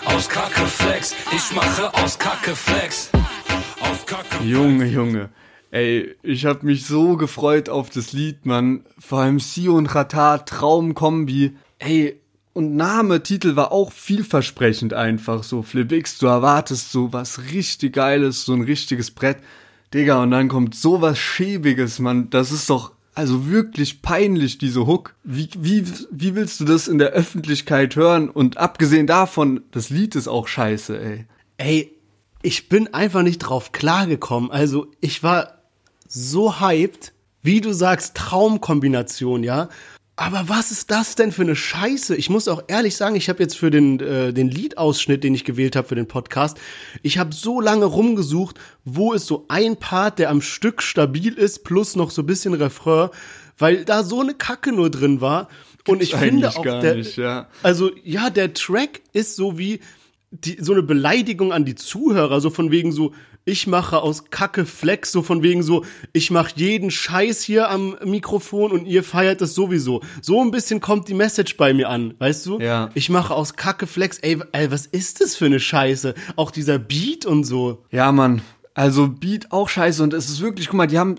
[0.05, 3.11] Aus Kacke Flex, ich mache aus Kacke Flex.
[3.79, 5.29] Aus Kacke Junge, Junge.
[5.71, 8.85] Ey, ich hab mich so gefreut auf das Lied, Mann.
[8.99, 11.55] Vor allem Sio und Rata, Traumkombi.
[11.79, 12.19] Ey,
[12.53, 15.43] und Name, Titel war auch vielversprechend einfach.
[15.43, 19.37] So, Flip X, du erwartest so was richtig Geiles, so ein richtiges Brett.
[19.95, 22.29] Digga, und dann kommt sowas Schäbiges, Mann.
[22.29, 25.15] Das ist doch also wirklich peinlich, diese Hook.
[25.23, 28.29] Wie, wie, wie willst du das in der Öffentlichkeit hören?
[28.29, 31.25] Und abgesehen davon, das Lied ist auch scheiße, ey.
[31.55, 31.95] Ey,
[32.41, 34.51] ich bin einfach nicht drauf klargekommen.
[34.51, 35.61] Also, ich war
[36.09, 39.69] so hyped, wie du sagst, Traumkombination, ja.
[40.17, 42.15] Aber was ist das denn für eine Scheiße?
[42.15, 45.43] Ich muss auch ehrlich sagen, ich habe jetzt für den, äh, den Liedausschnitt, den ich
[45.43, 46.57] gewählt habe für den Podcast,
[47.03, 51.65] ich habe so lange rumgesucht, wo ist so ein Part, der am Stück stabil ist,
[51.65, 53.09] plus noch so bisschen Refrain,
[53.57, 55.49] weil da so eine Kacke nur drin war.
[55.85, 57.49] Und ich finde auch, der, nicht, ja.
[57.61, 59.81] also ja, der Track ist so wie
[60.31, 63.13] die, so eine Beleidigung an die Zuhörer, so von wegen so,
[63.45, 67.95] ich mache aus Kacke Flex, so von wegen so, ich mache jeden Scheiß hier am
[68.03, 70.01] Mikrofon und ihr feiert es sowieso.
[70.21, 72.59] So ein bisschen kommt die Message bei mir an, weißt du?
[72.59, 72.89] Ja.
[72.95, 76.15] Ich mache aus Kacke Flex, ey, ey, was ist das für eine Scheiße?
[76.35, 77.83] Auch dieser Beat und so.
[77.91, 78.41] Ja, Mann.
[78.73, 81.15] Also Beat auch scheiße und es ist wirklich, guck mal, die haben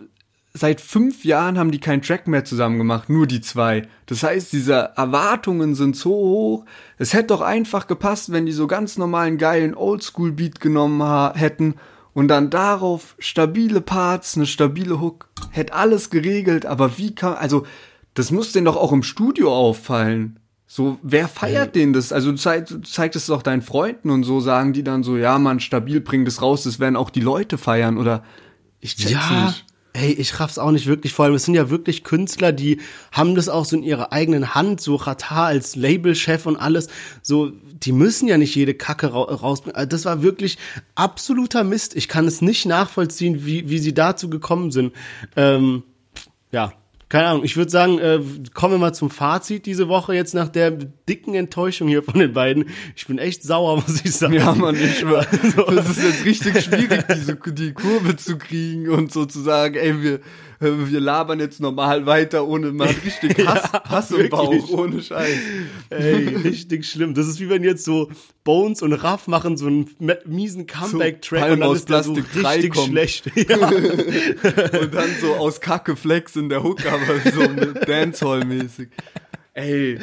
[0.53, 3.83] seit fünf Jahren haben die keinen Track mehr zusammen gemacht, nur die zwei.
[4.07, 6.65] Das heißt, diese Erwartungen sind so hoch.
[6.99, 11.77] Es hätte doch einfach gepasst, wenn die so ganz normalen geilen Oldschool-Beat genommen hätten
[12.17, 17.67] und dann darauf stabile Parts, eine stabile Hook, hätte alles geregelt, aber wie kann, also,
[18.15, 20.41] das muss denen doch auch im Studio auffallen.
[20.67, 22.15] So, wer feiert den das?
[22.15, 25.19] Also du, zeig, du zeigst es doch deinen Freunden und so, sagen die dann so,
[25.19, 28.25] ja, man, stabil, bring das raus, das werden auch die Leute feiern oder
[28.81, 29.66] ich check's ja, nicht.
[29.97, 31.15] Ey, ich raff's auch nicht wirklich.
[31.15, 32.81] Vor allem, es sind ja wirklich Künstler, die
[33.13, 36.89] haben das auch so in ihrer eigenen Hand, so Rata als Labelchef und alles.
[37.23, 39.75] So, die müssen ja nicht jede Kacke ra rausbringen.
[39.75, 40.59] Also das war wirklich
[40.95, 41.97] absoluter Mist.
[41.97, 44.93] Ich kann es nicht nachvollziehen, wie, wie sie dazu gekommen sind.
[45.35, 45.83] Ähm,
[46.53, 46.75] ja,
[47.09, 48.21] keine Ahnung, ich würde sagen, äh,
[48.53, 52.33] kommen wir mal zum Fazit diese Woche jetzt nach der dicken Enttäuschung hier von den
[52.33, 52.69] beiden.
[52.97, 54.35] Ich bin echt sauer, muss ich sagen.
[54.35, 58.89] Ja, man, ich war, also, das ist jetzt richtig schwierig, diese, die Kurve zu kriegen
[58.89, 60.21] und sozusagen, ey, wir,
[60.61, 65.37] wir labern jetzt normal weiter, ohne mal richtig Hass, ja, Hass im Bauch, ohne Scheiß.
[65.91, 67.15] Ey, richtig schlimm.
[67.15, 68.11] Das ist wie wenn jetzt so
[68.45, 69.91] Bones und Raff machen so einen
[70.25, 72.89] miesen Comeback-Track so und dann ist der so richtig kommt.
[72.89, 73.31] schlecht.
[73.49, 73.69] Ja.
[74.81, 77.43] und dann so aus Kacke Flex in der Hook, aber so
[77.87, 78.89] Dancehall-mäßig.
[79.55, 79.99] Ey,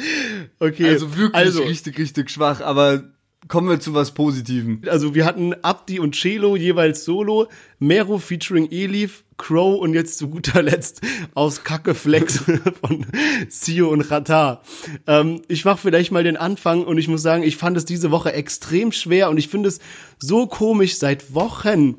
[0.58, 3.13] Okay, also wirklich also, richtig, richtig schwach, aber
[3.48, 4.82] kommen wir zu was Positivem.
[4.88, 10.28] Also wir hatten Abdi und Celo jeweils solo, Mero featuring Elif, Crow und jetzt zu
[10.28, 11.00] guter Letzt
[11.34, 12.38] aus Kacke Flex
[12.80, 13.06] von
[13.48, 14.62] Sio und Rata.
[15.06, 18.10] Ähm, ich mach vielleicht mal den Anfang und ich muss sagen, ich fand es diese
[18.10, 19.80] Woche extrem schwer und ich finde es
[20.18, 21.96] so komisch seit Wochen.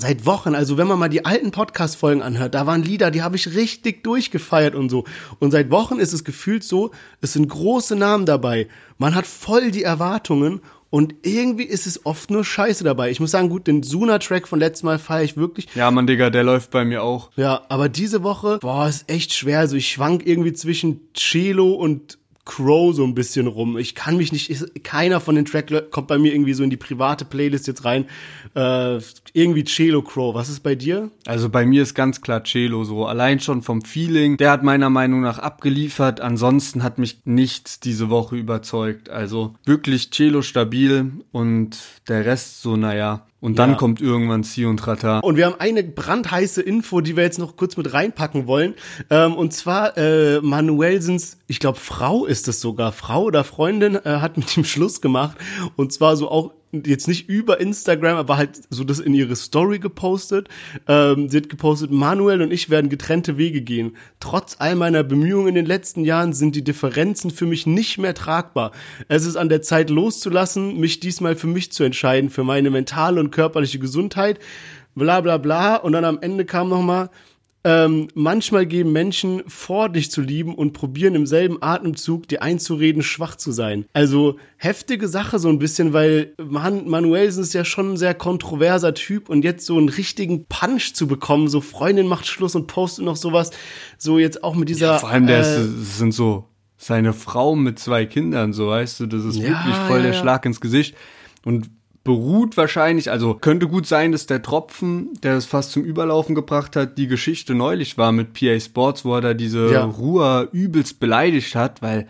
[0.00, 3.36] Seit Wochen, also wenn man mal die alten Podcast-Folgen anhört, da waren Lieder, die habe
[3.36, 5.04] ich richtig durchgefeiert und so.
[5.38, 8.68] Und seit Wochen ist es gefühlt so, es sind große Namen dabei.
[8.98, 13.10] Man hat voll die Erwartungen und irgendwie ist es oft nur Scheiße dabei.
[13.10, 15.68] Ich muss sagen, gut, den Suna-Track von letztem Mal feiere ich wirklich.
[15.74, 17.30] Ja, Mann, Digga, der läuft bei mir auch.
[17.36, 19.58] Ja, aber diese Woche, boah, ist echt schwer.
[19.58, 23.78] Also ich schwank irgendwie zwischen Cello und Crow so ein bisschen rum.
[23.78, 26.70] Ich kann mich nicht, ist, keiner von den Track kommt bei mir irgendwie so in
[26.70, 28.06] die private Playlist jetzt rein.
[28.54, 28.98] Äh,
[29.34, 30.34] irgendwie Cello Crow.
[30.34, 31.10] Was ist bei dir?
[31.26, 33.06] Also bei mir ist ganz klar Celo so.
[33.06, 34.38] Allein schon vom Feeling.
[34.38, 36.20] Der hat meiner Meinung nach abgeliefert.
[36.20, 39.10] Ansonsten hat mich nichts diese Woche überzeugt.
[39.10, 41.76] Also wirklich Celo stabil und
[42.08, 43.26] der Rest so, naja.
[43.40, 43.76] Und dann Ja.
[43.76, 45.20] kommt irgendwann Si und Rata.
[45.20, 48.74] Und wir haben eine brandheiße Info, die wir jetzt noch kurz mit reinpacken wollen.
[49.10, 54.18] Ähm, und zwar äh, Manuelsens, ich glaube Frau ist es sogar, Frau oder Freundin äh,
[54.20, 55.36] hat mit ihm Schluss gemacht.
[55.76, 59.78] Und zwar so auch jetzt nicht über Instagram, aber halt so das in ihre Story
[59.78, 60.48] gepostet.
[60.86, 63.96] Ähm, sie hat gepostet, Manuel und ich werden getrennte Wege gehen.
[64.20, 68.14] Trotz all meiner Bemühungen in den letzten Jahren sind die Differenzen für mich nicht mehr
[68.14, 68.72] tragbar.
[69.08, 73.20] Es ist an der Zeit loszulassen, mich diesmal für mich zu entscheiden, für meine mentale
[73.20, 74.38] und körperliche Gesundheit.
[74.94, 75.76] Bla bla bla.
[75.76, 77.08] Und dann am Ende kam noch mal,
[77.68, 83.02] ähm, manchmal geben Menschen vor, dich zu lieben und probieren im selben Atemzug dir einzureden,
[83.02, 83.84] schwach zu sein.
[83.92, 88.94] Also heftige Sache so ein bisschen, weil Man Manuelsen ist ja schon ein sehr kontroverser
[88.94, 93.04] Typ und jetzt so einen richtigen Punch zu bekommen, so Freundin macht Schluss und postet
[93.04, 93.50] noch sowas,
[93.98, 94.98] so jetzt auch mit dieser.
[94.98, 99.06] Vor allem, der äh, ist, sind so seine Frau mit zwei Kindern, so weißt du,
[99.06, 100.18] das ist Ja, wirklich voll ja, der ja.
[100.18, 100.96] Schlag ins Gesicht.
[101.44, 101.68] Und
[102.08, 106.74] beruht wahrscheinlich, also könnte gut sein, dass der Tropfen, der es fast zum Überlaufen gebracht
[106.74, 109.84] hat, die Geschichte neulich war mit PA Sports, wo er da diese Ja.
[109.84, 112.08] Ruhr übelst beleidigt hat, weil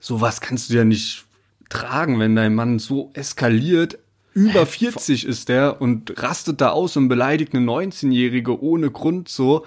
[0.00, 1.26] sowas kannst du ja nicht
[1.68, 3.98] tragen, wenn dein Mann so eskaliert.
[4.32, 9.66] Über 40 ist der und rastet da aus und beleidigt eine 19-Jährige ohne Grund so.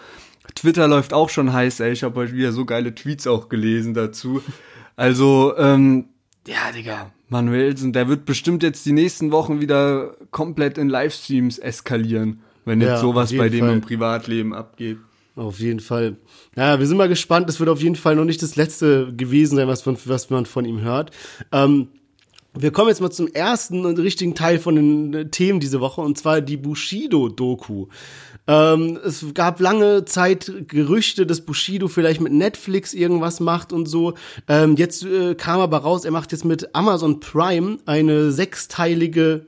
[0.56, 1.92] Twitter läuft auch schon heiß, ey.
[1.92, 4.42] Ich habe heute wieder so geile Tweets auch gelesen dazu.
[4.96, 6.06] Also, ähm,
[6.48, 12.40] ja, Digga, Manuelsen, der wird bestimmt jetzt die nächsten Wochen wieder komplett in Livestreams eskalieren,
[12.66, 13.74] wenn Ja, jetzt sowas auf jeden bei dem Fall.
[13.74, 14.98] im Privatleben abgeht.
[15.36, 16.16] Auf jeden Fall.
[16.56, 17.48] Ja, wir sind mal gespannt.
[17.48, 20.48] Es wird auf jeden Fall noch nicht das letzte gewesen sein, was, von, was man
[20.48, 21.12] von ihm hört.
[21.52, 21.90] Ähm,
[22.56, 26.02] wir kommen jetzt mal zum ersten und richtigen Teil von den äh, Themen diese Woche,
[26.02, 27.86] und zwar die Bushido-Doku.
[28.48, 34.14] Ähm, es gab lange Zeit Gerüchte, dass Bushido vielleicht mit Netflix irgendwas macht und so.
[34.48, 39.46] Ähm, jetzt äh, kam aber raus, er macht jetzt mit Amazon Prime eine sechsteilige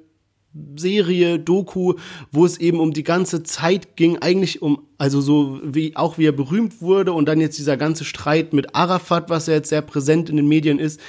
[0.76, 1.95] Serie, Doku,
[2.32, 6.26] wo es eben um die ganze Zeit ging, eigentlich um, also so wie auch wie
[6.26, 9.82] er berühmt wurde und dann jetzt dieser ganze Streit mit Arafat, was ja jetzt sehr
[9.82, 11.00] präsent in den Medien ist,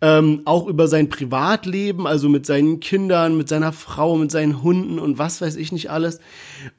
[0.00, 4.98] ähm, auch über sein Privatleben, also mit seinen Kindern, mit seiner Frau, mit seinen Hunden
[4.98, 6.20] und was weiß ich nicht alles.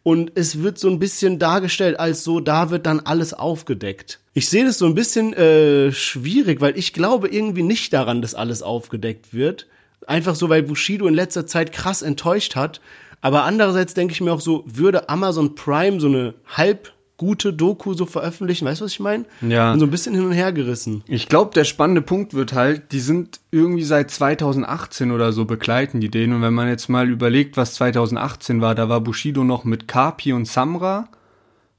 [0.04, 4.20] Und es wird so ein bisschen dargestellt, als so, da wird dann alles aufgedeckt.
[4.34, 8.36] Ich sehe das so ein bisschen äh, schwierig, weil ich glaube irgendwie nicht daran, dass
[8.36, 9.68] alles aufgedeckt wird.
[10.10, 12.82] Einfach so, weil Bushido in letzter Zeit krass enttäuscht hat.
[13.22, 17.94] Aber andererseits denke ich mir auch so, würde Amazon Prime so eine halb gute Doku
[17.94, 19.26] so veröffentlichen, weißt du, was ich meine?
[19.42, 19.72] Ja.
[19.72, 21.04] Und so ein bisschen hin und her gerissen.
[21.06, 26.00] Ich glaube, der spannende Punkt wird halt, die sind irgendwie seit 2018 oder so begleiten
[26.00, 26.34] die den.
[26.34, 30.34] Und wenn man jetzt mal überlegt, was 2018 war, da war Bushido noch mit Kapi
[30.34, 31.10] und Samra.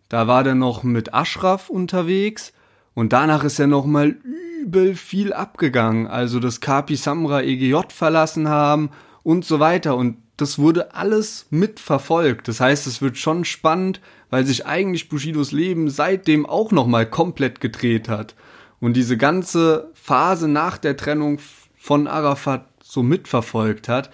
[0.08, 2.52] Da war der noch mit Ashraf unterwegs.
[2.94, 4.14] Und danach ist er noch mal
[4.60, 6.06] übel viel abgegangen.
[6.06, 8.90] Also, dass Kapi Samra EGJ verlassen haben
[9.22, 9.96] und so weiter.
[9.96, 12.48] Und das wurde alles mitverfolgt.
[12.48, 17.06] Das heißt, es wird schon spannend, weil sich eigentlich Bushidos Leben seitdem auch noch mal
[17.06, 18.34] komplett gedreht hat.
[18.80, 21.38] Und diese ganze Phase nach der Trennung
[21.76, 24.10] von Arafat so mitverfolgt hat.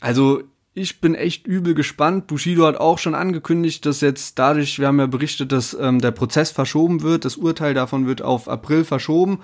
[0.00, 2.26] Also, ich bin echt übel gespannt.
[2.28, 6.12] Bushido hat auch schon angekündigt, dass jetzt dadurch, wir haben ja berichtet, dass ähm, der
[6.12, 9.40] Prozess verschoben wird, das Urteil davon wird auf April verschoben.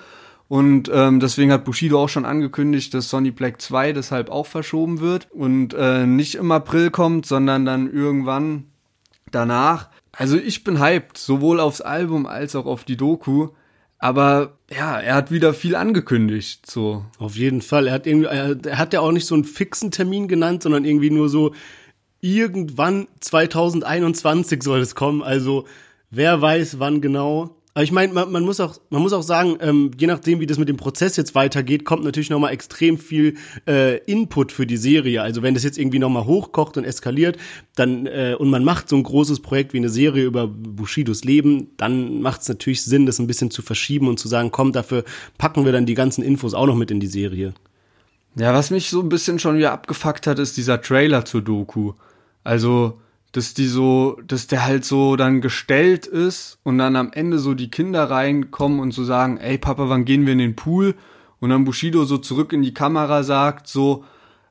[0.49, 5.01] Und ähm, deswegen hat Bushido auch schon angekündigt, dass Sonny Black 2 deshalb auch verschoben
[5.01, 8.67] wird und äh, nicht im April kommt, sondern dann irgendwann
[9.33, 9.89] danach.
[10.13, 13.49] Also ich bin hyped, sowohl aufs Album als auch auf die Doku.
[13.99, 17.05] Aber ja, er hat wieder viel angekündigt, so.
[17.19, 17.89] Auf jeden Fall.
[17.89, 20.85] Er hat irgendwie, er, er hat ja auch nicht so einen fixen Termin genannt, sondern
[20.85, 21.55] irgendwie nur so
[22.21, 25.23] irgendwann 2021 soll es kommen.
[25.23, 25.67] Also
[26.11, 27.56] wer weiß wann genau.
[27.77, 30.47] Aber ich meine, man, man muss auch, man muss auch sagen, ähm, je nachdem, wie
[30.47, 33.37] das mit dem Prozess jetzt weitergeht, kommt natürlich nochmal extrem viel
[33.69, 35.21] äh, Input für die Serie.
[35.21, 37.37] Also wenn das jetzt irgendwie nochmal hochkocht und eskaliert,
[37.75, 41.69] dann äh, und man macht so ein großes Projekt wie eine Serie über Bushidos Leben,
[41.77, 45.05] dann macht es natürlich Sinn, das ein bisschen zu verschieben und zu sagen, komm, dafür
[45.37, 47.53] packen wir dann die ganzen Infos auch noch mit in die Serie.
[48.37, 51.93] Ja, was mich so ein bisschen schon wieder abgefuckt hat, ist dieser Trailer zur Doku.
[52.43, 53.03] Also
[53.37, 57.53] dass die so, dass der halt so dann gestellt ist und dann am Ende so
[57.53, 60.95] die Kinder reinkommen und so sagen, ey Papa, wann gehen wir in den Pool?
[61.39, 64.05] Und dann Bushido so zurück in die Kamera sagt so,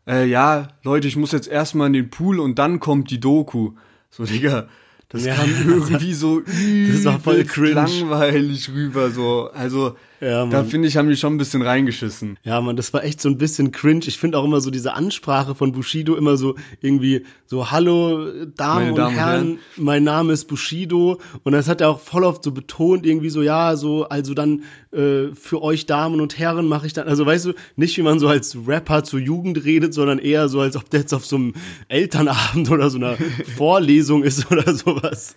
[0.07, 3.71] äh, ja, Leute, ich muss jetzt erstmal in den Pool und dann kommt die Doku.
[4.11, 4.67] So, Digga,
[5.09, 7.73] das Ja, kam irgendwie so das war voll cringe.
[7.73, 9.49] langweilig rüber, so.
[9.51, 12.37] Also, Ja, da finde ich, haben die schon ein bisschen reingeschissen.
[12.43, 14.05] Ja, man, das war echt so ein bisschen cringe.
[14.05, 18.45] Ich finde auch immer so diese Ansprache von Bushido immer so irgendwie so Hallo Damen,
[18.45, 19.59] und, Damen und Herren, Herren.
[19.77, 23.41] mein Name ist Bushido und das hat er auch voll oft so betont irgendwie so
[23.41, 27.45] ja, so also dann äh, für euch Damen und Herren mache ich dann also weißt
[27.45, 30.89] du, nicht wie man so als Rapper zur Jugend redet, sondern eher so als ob
[30.89, 31.53] der jetzt auf so einem
[31.87, 33.17] Elternabend oder so einer
[33.57, 35.35] Vorlesung ist oder sowas.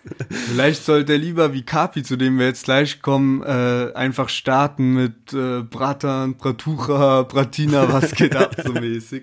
[0.48, 4.77] Vielleicht sollte er lieber wie Kapi, zu dem wir jetzt gleich kommen, äh, einfach starten
[4.78, 9.22] mit äh, Bratan, Bratucha, Bratina, was geht ab, so mäßig.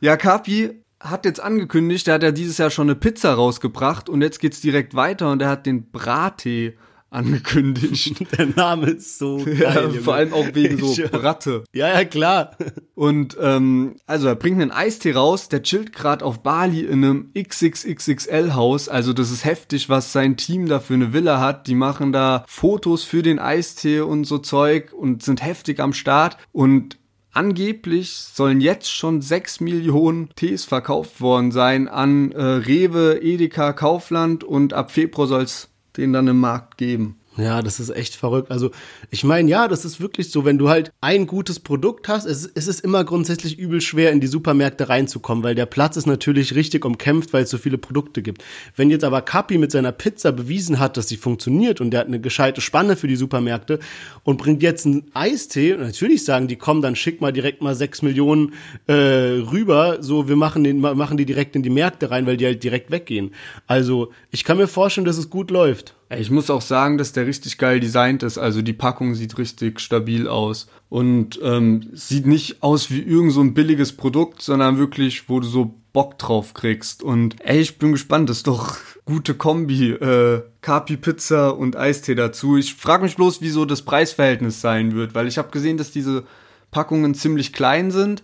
[0.00, 4.22] Ja, Kapi hat jetzt angekündigt, der hat ja dieses Jahr schon eine Pizza rausgebracht und
[4.22, 6.76] jetzt geht's direkt weiter und er hat den Brattee
[7.10, 8.24] angekündigt.
[8.38, 9.58] Der Name ist so geil.
[9.60, 11.64] ja, vor allem auch wegen so Bratte.
[11.72, 12.56] Ja, ja, klar.
[12.94, 17.30] Und ähm, also er bringt einen Eistee raus, der chillt gerade auf Bali in einem
[17.34, 18.88] XXXXL-Haus.
[18.88, 21.66] Also das ist heftig, was sein Team da für eine Villa hat.
[21.66, 26.36] Die machen da Fotos für den Eistee und so Zeug und sind heftig am Start.
[26.52, 26.98] Und
[27.32, 34.42] angeblich sollen jetzt schon 6 Millionen Tees verkauft worden sein an äh, Rewe, Edeka, Kaufland
[34.42, 37.16] und ab Februar soll es den dann im Markt geben.
[37.38, 38.50] Ja, das ist echt verrückt.
[38.50, 38.70] Also,
[39.10, 42.50] ich meine, ja, das ist wirklich so, wenn du halt ein gutes Produkt hast, es,
[42.54, 46.54] es ist immer grundsätzlich übel schwer, in die Supermärkte reinzukommen, weil der Platz ist natürlich
[46.54, 48.42] richtig umkämpft, weil es so viele Produkte gibt.
[48.74, 52.06] Wenn jetzt aber Kapi mit seiner Pizza bewiesen hat, dass sie funktioniert und der hat
[52.06, 53.80] eine gescheite Spanne für die Supermärkte
[54.24, 58.00] und bringt jetzt einen Eistee, natürlich sagen die, komm, dann schick mal direkt mal sechs
[58.00, 58.54] Millionen
[58.86, 62.46] äh, rüber, so, wir machen, den, machen die direkt in die Märkte rein, weil die
[62.46, 63.32] halt direkt weggehen.
[63.66, 65.95] Also, ich kann mir vorstellen, dass es gut läuft.
[66.08, 68.38] Ich muss auch sagen, dass der richtig geil designt ist.
[68.38, 70.68] Also die Packung sieht richtig stabil aus.
[70.88, 75.48] Und ähm, sieht nicht aus wie irgend so ein billiges Produkt, sondern wirklich, wo du
[75.48, 77.02] so Bock drauf kriegst.
[77.02, 78.30] Und ey, ich bin gespannt.
[78.30, 79.90] Das ist doch gute Kombi.
[79.92, 82.56] Äh, Kapi Pizza und Eistee dazu.
[82.56, 85.14] Ich frage mich bloß, wieso das Preisverhältnis sein wird.
[85.14, 86.24] Weil ich habe gesehen, dass diese
[86.70, 88.22] Packungen ziemlich klein sind.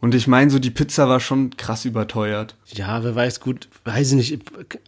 [0.00, 2.56] Und ich meine, so die Pizza war schon krass überteuert.
[2.74, 4.38] Ja, wer weiß, gut, weiß ich nicht.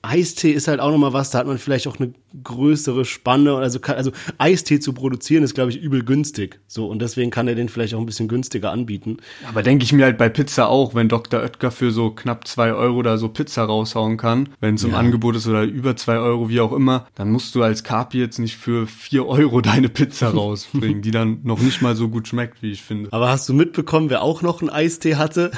[0.03, 2.13] Eistee ist halt auch nochmal was, da hat man vielleicht auch eine
[2.45, 3.57] größere Spanne.
[3.57, 6.61] Also, kann, also Eistee zu produzieren ist, glaube ich, übel günstig.
[6.67, 9.19] So, und deswegen kann er den vielleicht auch ein bisschen günstiger anbieten.
[9.49, 11.41] Aber denke ich mir halt bei Pizza auch, wenn Dr.
[11.41, 14.99] Oetker für so knapp zwei Euro da so Pizza raushauen kann, wenn es im Ja.
[14.99, 18.39] Angebot ist oder über zwei Euro, wie auch immer, dann musst du als Kapi jetzt
[18.39, 22.63] nicht für vier Euro deine Pizza rausbringen, die dann noch nicht mal so gut schmeckt,
[22.63, 23.13] wie ich finde.
[23.13, 25.51] Aber hast du mitbekommen, wer auch noch einen Eistee hatte?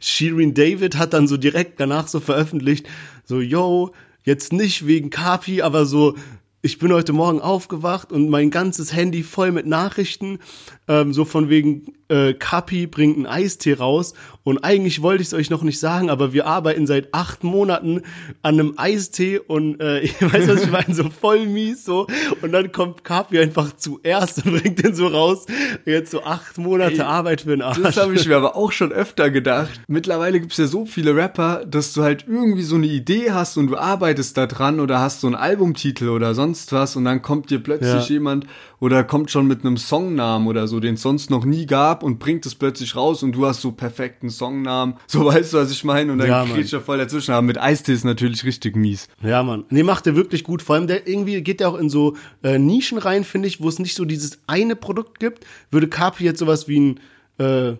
[0.00, 2.88] Shirin David hat dann so direkt danach so veröffentlicht,
[3.24, 3.92] so, yo,
[4.24, 6.16] jetzt nicht wegen Kapi, aber so,
[6.64, 10.38] ich bin heute Morgen aufgewacht und mein ganzes Handy voll mit Nachrichten,
[10.86, 15.34] ähm, so von wegen, äh, Kapi bringt einen Eistee raus und eigentlich wollte ich es
[15.34, 18.02] euch noch nicht sagen, aber wir arbeiten seit acht Monaten
[18.42, 22.06] an einem Eistee und äh, ich weiß, was ich meine, so voll mies so
[22.42, 25.46] und dann kommt Kapi einfach zuerst und bringt den so raus,
[25.84, 27.78] jetzt so acht Monate Ey, Arbeit für den Arsch.
[27.82, 29.80] Das habe ich mir aber auch schon öfter gedacht.
[29.88, 33.68] Mittlerweile gibt's ja so viele Rapper, dass du halt irgendwie so eine Idee hast und
[33.68, 37.50] du arbeitest da dran oder hast so einen Albumtitel oder sonst was und dann kommt
[37.50, 38.14] dir plötzlich Ja.
[38.14, 38.46] jemand
[38.80, 42.18] oder kommt schon mit einem Songnamen oder so, den es sonst noch nie gab und
[42.18, 44.96] bringt es plötzlich raus und du hast so perfekten Songnamen.
[45.06, 46.10] So weißt du, was ich meine?
[46.12, 47.32] Und dann Ja, kriegst du voll dazwischen.
[47.32, 49.08] Aber mit Eistee ist natürlich richtig mies.
[49.22, 49.64] Ja, Mann.
[49.70, 50.62] Nee, macht er wirklich gut.
[50.62, 53.68] Vor allem, der irgendwie geht der auch in so äh, Nischen rein, finde ich, wo
[53.68, 55.44] es nicht so dieses eine Produkt gibt.
[55.70, 57.00] Würde Capri jetzt sowas wie ein,
[57.38, 57.74] äh,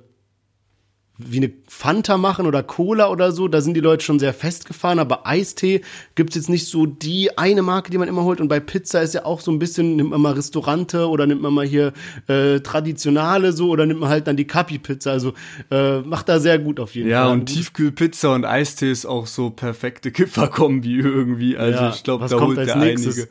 [1.30, 4.98] wie eine Fanta machen oder Cola oder so, da sind die Leute schon sehr festgefahren,
[4.98, 5.80] aber Eistee
[6.14, 8.40] gibt's jetzt nicht so die eine Marke, die man immer holt.
[8.40, 11.42] Und bei Pizza ist ja auch so ein bisschen, nimmt man mal Restaurante oder nimmt
[11.42, 11.92] man mal hier
[12.28, 15.10] äh, traditionale so oder nimmt man halt dann die Capi-Pizza.
[15.12, 15.32] Also
[15.70, 17.32] äh, macht da sehr gut auf jeden Ja, Fall.
[17.32, 21.56] und Tiefkühlpizza und Eistee ist auch so perfekte Kifferkombi irgendwie.
[21.56, 23.16] Also Ja, ich glaube, da kommt holt als der nächstes?
[23.16, 23.30] einige.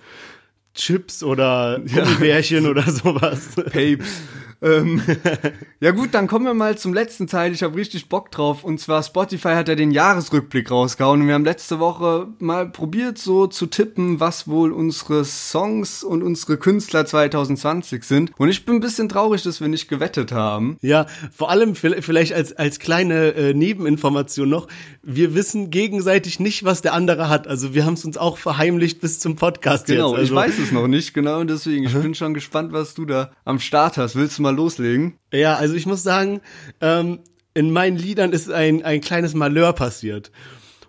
[0.74, 3.50] Chips oder Gummibärchen oder sowas.
[3.56, 4.22] Papes.
[4.62, 5.02] Ähm,
[5.80, 7.52] ja gut, dann kommen wir mal zum letzten Teil.
[7.52, 8.64] Ich habe richtig Bock drauf.
[8.64, 11.22] Und zwar Spotify hat ja den Jahresrückblick rausgehauen.
[11.22, 16.22] Und wir haben letzte Woche mal probiert so zu tippen, was wohl unsere Songs und
[16.22, 18.32] unsere Künstler 2020 sind.
[18.38, 20.78] Und ich bin ein bisschen traurig, dass wir nicht gewettet haben.
[20.82, 24.68] Ja, vor allem vielleicht als, als kleine äh, Nebeninformation noch.
[25.02, 27.48] Wir wissen gegenseitig nicht, was der andere hat.
[27.48, 30.20] Also wir haben es uns auch verheimlicht bis zum Podcast genau, jetzt.
[30.20, 30.34] Also.
[30.34, 31.40] ich weiß es noch nicht, genau.
[31.40, 34.16] Und deswegen, ich bin schon gespannt, was du da am Start hast.
[34.16, 35.18] Willst du mal loslegen?
[35.34, 36.42] Ja, also ich muss sagen,
[36.80, 37.20] ähm,
[37.54, 40.32] in meinen Liedern ist ein, ein kleines Malheur passiert.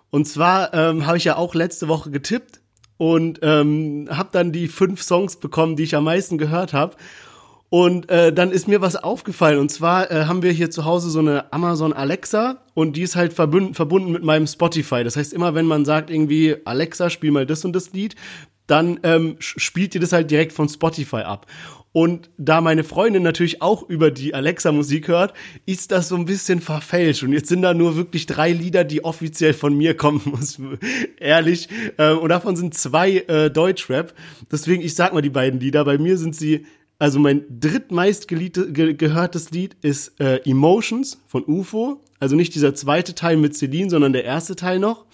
[0.09, 2.61] Und zwar ähm, habe ich ja auch letzte Woche getippt
[2.97, 6.95] und ähm, habe dann die fünf Songs bekommen, die ich am meisten gehört habe.
[7.69, 9.57] Und äh, dann ist mir was aufgefallen.
[9.57, 13.15] Und zwar äh, haben wir hier zu Hause so eine Amazon Alexa und die ist
[13.15, 15.03] halt verbunden, verbunden mit meinem Spotify.
[15.03, 18.15] Das heißt, immer wenn man sagt irgendwie, Alexa, spiel mal das und das Lied,
[18.67, 21.47] dann ähm, spielt ihr das halt direkt von Spotify ab.
[21.93, 25.33] Und da meine Freundin natürlich auch über die Alexa-Musik hört,
[25.67, 27.21] ist das so ein bisschen verfälscht.
[27.21, 30.59] Und jetzt sind da nur wirklich drei Lieder, die offiziell von mir kommen, muss
[31.19, 31.69] ehrlich.
[31.99, 34.15] Ähm, und davon sind zwei äh, Deutschrap.
[34.51, 35.85] Deswegen, ich sag mal die beiden Lieder.
[35.85, 36.65] Bei mir sind sie,
[36.97, 38.49] also mein drittmeist ge
[38.95, 42.01] gehörtes Lied ist äh, Emotions von UFO.
[42.19, 45.05] Also nicht dieser zweite Teil mit Celine, sondern der erste Teil noch.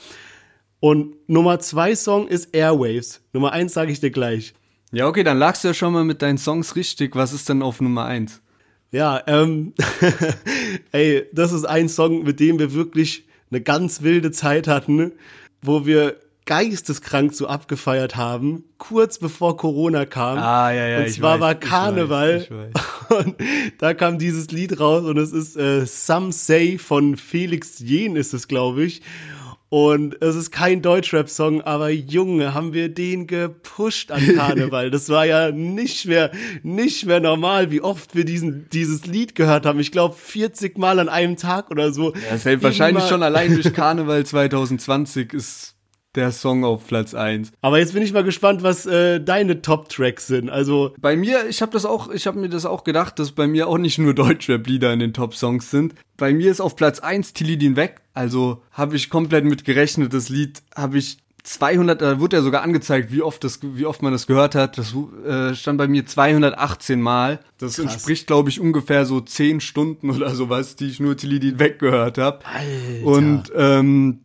[0.80, 3.22] Und Nummer zwei Song ist Airwaves.
[3.34, 4.54] Nummer eins sage ich dir gleich.
[4.92, 7.16] Ja, okay, dann lagst du ja schon mal mit deinen Songs richtig.
[7.16, 8.42] Was ist denn auf Nummer eins?
[8.92, 9.74] Ja, ähm,
[10.92, 15.12] ey, das ist ein Song, mit dem wir wirklich eine ganz wilde Zeit hatten,
[15.62, 16.16] wo wir
[16.46, 20.40] geisteskrank so abgefeiert haben, kurz bevor Corona kam.
[20.40, 21.00] Ah, ja, ja.
[21.02, 22.38] Und zwar weiß, war Karneval.
[22.42, 22.76] Ich weiß, ich
[23.10, 23.26] weiß.
[23.26, 23.36] Und
[23.78, 28.34] da kam dieses Lied raus und es ist äh, Some Say von Felix Jen ist
[28.34, 29.04] es, glaube ich.
[29.70, 34.90] Und es ist kein Deutschrap-Song, aber Junge, haben wir den gepusht an Karneval.
[34.90, 36.32] Das war ja nicht mehr,
[36.64, 39.80] nicht mehr normal, wie oft wir diesen, dieses Lied gehört haben.
[39.80, 42.14] Ich glaube 40 Mal an einem Tag oder so.
[42.30, 45.76] Ja, selbst wahrscheinlich schon allein durch Karneval 2020 ist
[46.16, 47.52] der Song auf Platz 1.
[47.62, 50.50] Aber jetzt bin ich mal gespannt, was äh, deine Top-Tracks sind.
[50.50, 53.48] Also bei mir, ich habe das auch, ich habe mir das auch gedacht, dass bei
[53.48, 55.94] mir auch nicht nur Deutschrap-Lieder in den Top-Songs sind.
[56.18, 58.02] Bei mir ist auf Platz 1 Tilidin weg.
[58.14, 60.14] Also habe ich komplett mit gerechnet.
[60.14, 64.02] Das Lied habe ich 200, da wurde ja sogar angezeigt, wie oft das, wie oft
[64.02, 64.78] man das gehört hat.
[64.78, 64.94] Das
[65.26, 67.40] äh, stand bei mir 218 Mal.
[67.58, 67.86] Das Krass.
[67.86, 72.40] entspricht, glaube ich, ungefähr so 10 Stunden oder sowas, die ich nur Tilidin weggehört habe.
[73.04, 74.20] Und ähm,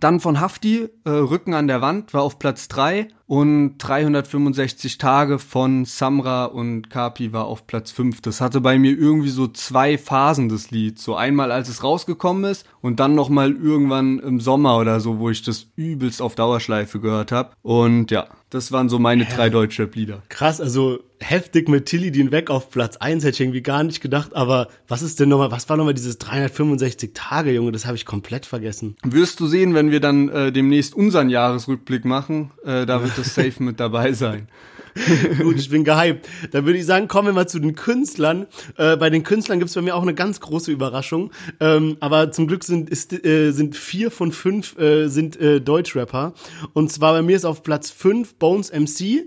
[0.00, 5.38] dann von Hafti, äh, Rücken an der Wand, war auf Platz drei und 365 Tage
[5.38, 8.22] von Samra und Kapi war auf Platz 5.
[8.22, 10.98] Das hatte bei mir irgendwie so zwei Phasen das Lied.
[10.98, 15.28] So einmal als es rausgekommen ist und dann nochmal irgendwann im Sommer oder so, wo
[15.28, 17.50] ich das übelst auf Dauerschleife gehört habe.
[17.60, 19.28] Und ja, das waren so meine ja.
[19.28, 20.22] drei Deutschrap-Lieder.
[20.30, 24.00] Krass, also heftig mit Tilly den weg auf Platz 1 hätte ich irgendwie gar nicht
[24.00, 27.96] gedacht, aber was ist denn nochmal, was war nochmal dieses 365 Tage, Junge, das habe
[27.96, 28.96] ich komplett vergessen.
[29.04, 33.34] Wirst du sehen, wenn wir dann äh, demnächst unseren Jahresrückblick machen, äh, da wird das
[33.34, 34.48] safe mit dabei sein.
[35.42, 36.28] Gut, ich bin gehypt.
[36.50, 38.46] Dann würde ich sagen, kommen wir mal zu den Künstlern.
[38.76, 41.30] Äh, bei den Künstlern gibt es bei mir auch eine ganz große Überraschung.
[41.60, 46.34] Ähm, aber zum Glück sind, ist, äh, sind vier von fünf äh, sind äh, Deutschrapper.
[46.72, 49.24] Und zwar bei mir ist auf Platz fünf Bones MC.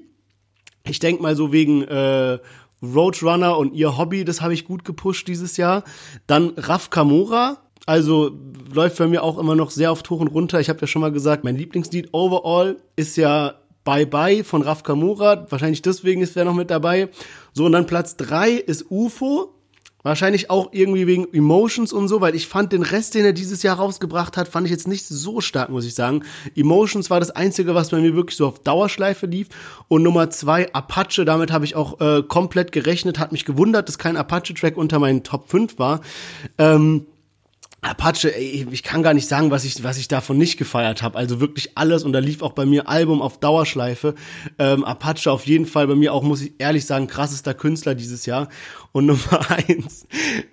[0.87, 2.39] Ich denke mal so wegen äh,
[2.81, 5.83] Roadrunner und ihr Hobby, das habe ich gut gepusht dieses Jahr.
[6.25, 8.31] Dann Raf Kamora, also
[8.73, 10.59] läuft bei mir auch immer noch sehr hoch und runter.
[10.59, 14.83] Ich habe ja schon mal gesagt, mein Lieblingslied Overall ist ja Bye Bye von Raf
[14.83, 15.47] Kamura.
[15.49, 17.09] Wahrscheinlich deswegen ist er noch mit dabei.
[17.53, 19.55] So, und dann Platz drei ist UFO.
[20.03, 23.61] Wahrscheinlich auch irgendwie wegen Emotions und so, weil ich fand den Rest, den er dieses
[23.61, 26.23] Jahr rausgebracht hat, fand ich jetzt nicht so stark, muss ich sagen.
[26.55, 29.49] Emotions war das Einzige, was bei mir wirklich so auf Dauerschleife lief.
[29.89, 33.99] Und Nummer zwei, Apache, damit habe ich auch äh, komplett gerechnet, hat mich gewundert, dass
[33.99, 36.01] kein Apache-Track unter meinen Top 5 war.
[36.57, 37.05] Ähm,
[37.83, 41.17] Apache, ey, ich kann gar nicht sagen, was ich, was ich davon nicht gefeiert habe.
[41.17, 44.13] Also wirklich alles und da lief auch bei mir Album auf Dauerschleife.
[44.59, 48.27] Ähm, Apache auf jeden Fall bei mir auch, muss ich ehrlich sagen, krassester Künstler dieses
[48.27, 48.49] Jahr.
[48.91, 50.05] Und Nummer eins,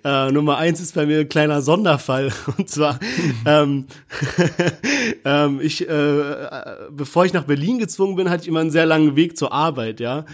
[0.03, 2.31] äh, Nummer eins ist bei mir ein kleiner Sonderfall.
[2.57, 2.99] Und zwar,
[3.45, 3.85] ähm,
[5.23, 6.47] ähm, ich, äh,
[6.89, 9.99] bevor ich nach Berlin gezwungen bin, hatte ich immer einen sehr langen Weg zur Arbeit,
[9.99, 10.25] ja.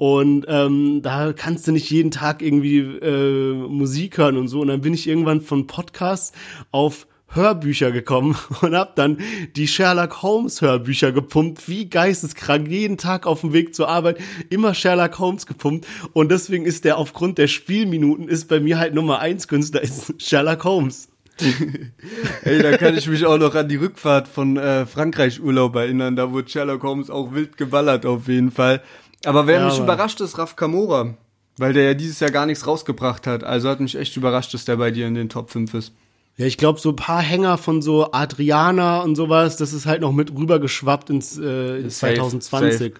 [0.00, 4.62] Und ähm, da kannst du nicht jeden Tag irgendwie äh, Musik hören und so.
[4.62, 6.32] Und dann bin ich irgendwann von Podcasts
[6.70, 9.18] auf Hörbücher gekommen und hab dann
[9.56, 14.16] die Sherlock Holmes Hörbücher gepumpt, wie geisteskrank, jeden Tag auf dem Weg zur Arbeit
[14.48, 18.94] immer Sherlock Holmes gepumpt und deswegen ist der aufgrund der Spielminuten ist bei mir halt
[18.94, 21.10] Nummer eins Künstler ist Sherlock Holmes.
[22.42, 26.16] Ey, da kann ich mich auch noch an die Rückfahrt von äh, Frankreich Urlaub erinnern,
[26.16, 28.82] da wurde Sherlock Holmes auch wild geballert auf jeden Fall.
[29.24, 29.84] Aber wer ja, mich aber.
[29.84, 31.14] überrascht ist, Raf Kamora.
[31.58, 33.44] Weil der ja dieses Jahr gar nichts rausgebracht hat.
[33.44, 35.92] Also hat mich echt überrascht, dass der bei dir in den Top 5 ist.
[36.36, 40.00] Ja, ich glaube, so ein paar Hänger von so Adriana und sowas, das ist halt
[40.00, 42.78] noch mit rübergeschwappt ins, äh, ins Safe, 2020.
[42.78, 42.92] safe.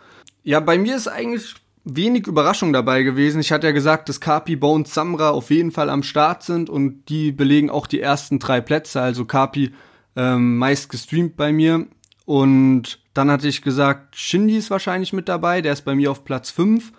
[0.42, 1.54] Ja, bei mir ist eigentlich
[1.84, 3.40] wenig Überraschung dabei gewesen.
[3.40, 7.08] Ich hatte ja gesagt, dass Kapi, Bones, Samra auf jeden Fall am Start sind und
[7.08, 9.00] die belegen auch die ersten drei Plätze.
[9.00, 9.72] Also Kapi
[10.16, 11.86] ähm, meist gestreamt bei mir.
[12.26, 16.24] Und dann hatte ich gesagt, Shindy ist wahrscheinlich mit dabei, der ist bei mir auf
[16.24, 16.90] Platz 5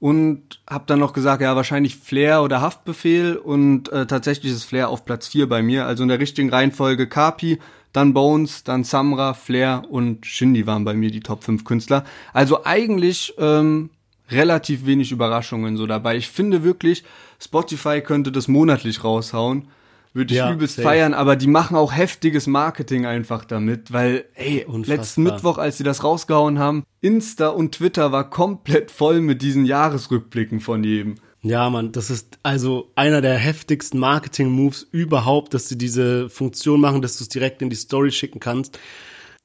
[0.00, 4.90] und habe dann noch gesagt, ja, wahrscheinlich Flair oder Haftbefehl und äh, tatsächlich ist Flair
[4.90, 7.58] auf Platz 4 bei mir, also in der richtigen Reihenfolge Kapi,
[7.94, 12.04] dann Bones, dann Samra, Flair und Shindy waren bei mir die Top 5 Künstler.
[12.34, 13.88] Also eigentlich ähm,
[14.30, 16.18] relativ wenig Überraschungen so dabei.
[16.18, 17.02] Ich finde wirklich,
[17.40, 19.68] Spotify könnte das monatlich raushauen.
[20.14, 20.88] Würde ich Ja, übelst safe.
[20.88, 24.96] feiern, aber die machen auch heftiges Marketing einfach damit, weil, ey, Unfassbar.
[24.96, 29.64] letzten Mittwoch, als sie das rausgehauen haben, Insta und Twitter war komplett voll mit diesen
[29.64, 31.14] Jahresrückblicken von jedem.
[31.44, 37.02] Ja, Mann, das ist also einer der heftigsten Marketing-Moves überhaupt, dass sie diese Funktion machen,
[37.02, 38.78] dass du es direkt in die Story schicken kannst.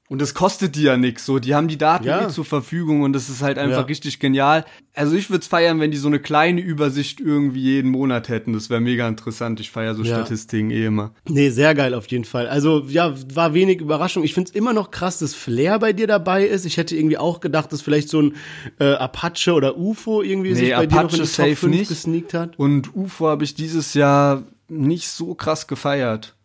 [0.09, 1.37] Und das kostet die ja nix, so.
[1.37, 2.25] Die haben die Daten Ja.
[2.25, 3.83] eh zur Verfügung und das ist halt einfach Ja.
[3.83, 4.63] richtig genial.
[4.95, 8.53] Also ich würde es feiern, wenn die so eine kleine Übersicht irgendwie jeden Monat hätten.
[8.53, 9.59] Das wäre mega interessant.
[9.59, 10.15] Ich feier so Ja.
[10.15, 11.11] Statistiken eh immer.
[11.27, 12.47] Nee, sehr geil auf jeden Fall.
[12.47, 14.23] Also, ja, war wenig Überraschung.
[14.23, 16.65] Ich find's immer noch krass, dass Flair bei dir dabei ist.
[16.65, 18.35] Ich hätte irgendwie auch gedacht, dass vielleicht so ein
[18.79, 21.75] äh, Apache oder UFO irgendwie sich bei dir noch in Apache die Top safe 5
[21.75, 21.89] nicht.
[21.89, 22.57] gesneakt hat.
[22.57, 26.36] Und UFO habe ich dieses Jahr nicht so krass gefeiert.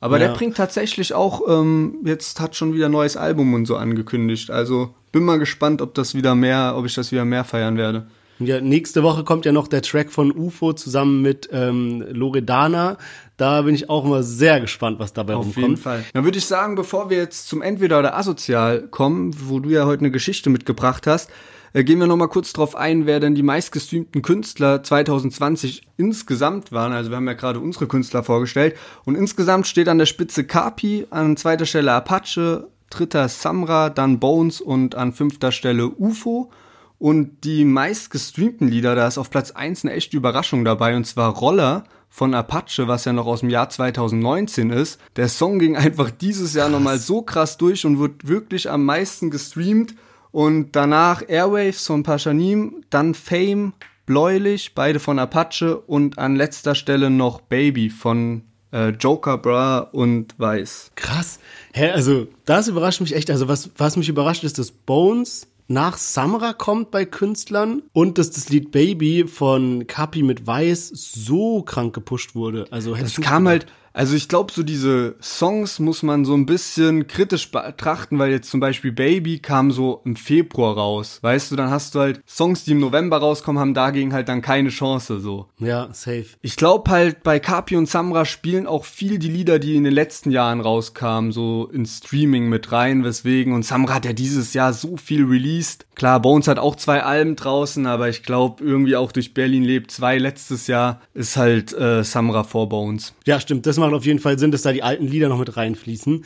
[0.00, 0.28] Aber Ja.
[0.28, 4.50] der bringt tatsächlich auch, ähm, jetzt hat schon wieder ein neues Album und so angekündigt.
[4.50, 8.06] Also bin mal gespannt, ob das wieder mehr, ob ich das wieder mehr feiern werde.
[8.38, 12.96] Ja, nächste Woche kommt ja noch der Track von UFO zusammen mit ähm, Loredana.
[13.36, 15.62] Da bin ich auch mal sehr gespannt, was dabei Auf rumkommt.
[15.66, 16.04] jeden Fall.
[16.14, 19.84] Dann würde ich sagen, bevor wir jetzt zum Entweder oder Asozial kommen, wo du ja
[19.84, 21.30] heute eine Geschichte mitgebracht hast,
[21.72, 26.72] äh, gehen wir noch mal kurz drauf ein, wer denn die meistgestreamten Künstler 2020 insgesamt
[26.72, 26.92] waren.
[26.92, 28.76] Also wir haben ja gerade unsere Künstler vorgestellt.
[29.04, 34.60] Und insgesamt steht an der Spitze Kapi, an zweiter Stelle Apache, dritter Samra, dann Bones
[34.60, 36.50] und an fünfter Stelle UFO.
[36.98, 41.34] Und die meistgestreamten Lieder, da ist auf Platz 1 eine echte Überraschung dabei, und zwar
[41.34, 45.00] Roller von Apache, was ja noch aus dem Jahr 2019 ist.
[45.16, 49.30] Der Song ging einfach dieses Jahr nochmal so krass durch und wird wirklich am meisten
[49.30, 49.94] gestreamt.
[50.32, 53.72] Und danach Airwaves von Paschanim, dann Fame,
[54.06, 60.38] Bläulich, beide von Apache und an letzter Stelle noch Baby von äh, Joker Bra und
[60.38, 60.90] Weiß.
[60.96, 61.38] Krass.
[61.72, 63.30] Hä, also, das überrascht mich echt.
[63.30, 68.32] Also, was, was mich überrascht, ist, dass Bones nach Samra kommt bei Künstlern und dass
[68.32, 72.66] das Lied Baby von Kapi mit Weiß so krank gepusht wurde.
[72.70, 73.66] Also, hätte Es kam halt,
[74.00, 78.50] also ich glaube, so diese Songs muss man so ein bisschen kritisch betrachten, weil jetzt
[78.50, 81.18] zum Beispiel Baby kam so im Februar raus.
[81.20, 84.40] Weißt du, dann hast du halt Songs, die im November rauskommen, haben dagegen halt dann
[84.40, 85.48] keine Chance so.
[85.58, 86.28] Ja, safe.
[86.40, 89.92] Ich glaube halt, bei Kapi und Samra spielen auch viel die Lieder, die in den
[89.92, 93.52] letzten Jahren rauskamen, so in Streaming mit rein, weswegen.
[93.52, 95.84] Und Samra hat ja dieses Jahr so viel released.
[96.00, 99.90] Klar, Bones hat auch zwei Alben draußen, aber ich glaube, irgendwie auch durch Berlin lebt
[99.90, 103.12] zwei letztes Jahr ist halt äh, Samra vor Bones.
[103.26, 103.66] Ja, stimmt.
[103.66, 106.24] Das macht auf jeden Fall Sinn, dass da die alten Lieder noch mit reinfließen.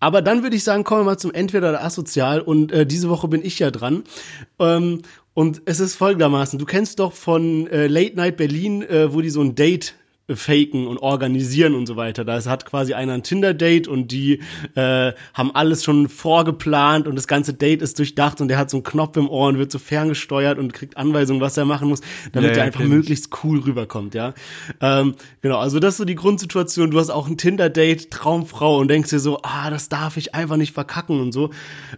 [0.00, 2.40] Aber dann würde ich sagen, kommen wir mal zum Entweder oder Asozial.
[2.40, 4.02] Und äh, diese Woche bin ich ja dran.
[4.58, 5.02] Ähm,
[5.34, 6.58] und es ist folgendermaßen.
[6.58, 9.94] Du kennst doch von äh, Late Night Berlin, äh, wo die so ein Date
[10.36, 12.24] faken und organisieren und so weiter.
[12.24, 14.40] Da hat quasi einer ein Tinder-Date und die
[14.74, 18.78] äh, haben alles schon vorgeplant und das ganze Date ist durchdacht und der hat so
[18.78, 22.00] einen Knopf im Ohr und wird so ferngesteuert und kriegt Anweisungen, was er machen muss,
[22.32, 22.96] damit Ja, er ja, einfach kenn ich.
[22.96, 24.34] möglichst cool rüberkommt, ja.
[24.80, 26.90] Ähm, genau, also das ist so die Grundsituation.
[26.90, 30.56] Du hast auch ein Tinder-Date, Traumfrau und denkst dir so, ah, das darf ich einfach
[30.56, 31.50] nicht verkacken und so.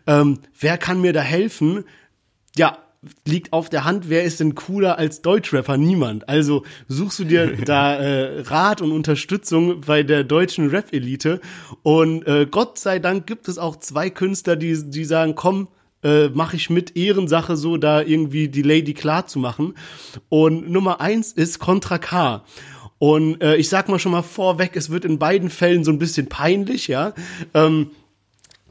[0.07, 1.85] Ähm, wer kann mir da helfen?
[2.57, 2.79] Ja,
[3.27, 5.77] liegt auf der Hand, wer ist denn cooler als Deutschrapper?
[5.77, 6.29] Niemand.
[6.29, 11.41] Also suchst du dir da äh, Rat und Unterstützung bei der deutschen Rap-Elite.
[11.83, 15.69] Und äh, Gott sei Dank gibt es auch zwei Künstler, die, die sagen, komm,
[16.03, 19.75] äh, mache ich mit Ehrensache so, da irgendwie die Lady klar zu machen.
[20.29, 22.45] Und Nummer eins ist Contra K.
[22.99, 25.99] Und äh, ich sag mal schon mal vorweg, es wird in beiden Fällen so ein
[25.99, 27.13] bisschen peinlich, ja.
[27.53, 27.91] Ähm,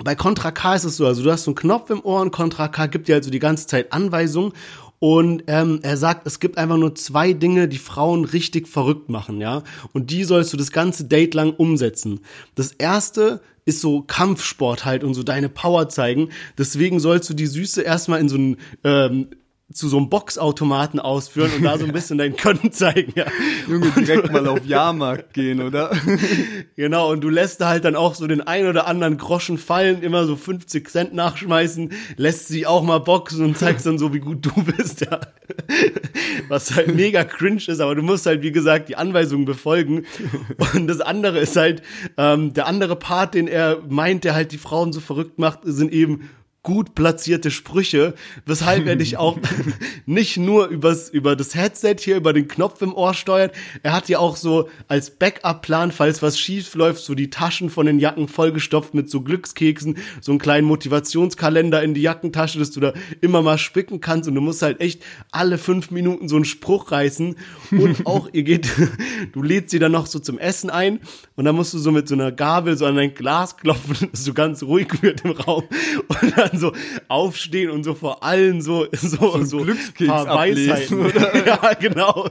[0.03, 2.31] bei Contra K ist es so, also du hast so einen Knopf im Ohr und
[2.31, 4.53] Contra K gibt dir also die ganze Zeit Anweisungen
[4.99, 9.41] und ähm, er sagt, es gibt einfach nur zwei Dinge, die Frauen richtig verrückt machen,
[9.41, 12.21] ja, und die sollst du das ganze Date lang umsetzen.
[12.55, 16.29] Das erste ist so Kampfsport halt und so deine Power zeigen.
[16.57, 19.27] Deswegen sollst du die Süße erstmal in so ein ähm,
[19.73, 23.25] zu so einem Boxautomaten ausführen und da so ein bisschen dein Können zeigen, ja.
[23.67, 25.91] Junge, direkt mal auf Jahrmarkt gehen, oder?
[26.75, 30.01] Genau, und du lässt da halt dann auch so den ein oder anderen Groschen fallen,
[30.01, 34.19] immer so 50 Cent nachschmeißen, lässt sie auch mal boxen und zeigst dann so, wie
[34.19, 35.19] gut du bist, ja.
[36.47, 40.05] Was halt mega cringe ist, aber du musst halt, wie gesagt, die Anweisungen befolgen.
[40.73, 41.83] Und das andere ist halt,
[42.17, 45.91] ähm, der andere Part, den er meint, der halt die Frauen so verrückt macht, sind
[45.91, 46.29] eben
[46.63, 48.13] gut platzierte Sprüche,
[48.45, 49.37] weshalb er dich auch
[50.05, 53.53] nicht nur übers, über das Headset hier, über den Knopf im Ohr steuert,
[53.83, 57.85] er hat ja auch so als Backup-Plan, falls was schief läuft, so die Taschen von
[57.85, 62.79] den Jacken vollgestopft mit so Glückskeksen, so einen kleinen Motivationskalender in die Jackentasche, dass du
[62.79, 64.29] da immer mal spicken kannst.
[64.29, 67.35] Und du musst halt echt alle fünf Minuten so einen Spruch reißen.
[67.71, 68.69] Und auch, ihr geht,
[69.33, 71.01] du lädst sie dann noch so zum Essen ein.
[71.35, 74.23] Und dann musst du so mit so einer Gabel so an dein Glas klopfen, dass
[74.23, 75.63] du ganz ruhig wird im Raum.
[76.07, 76.73] Und dann so
[77.07, 81.45] aufstehen und so vor allen so so so, Glückskeks paar ablesen, Weisheiten.
[81.45, 82.29] ja, genau.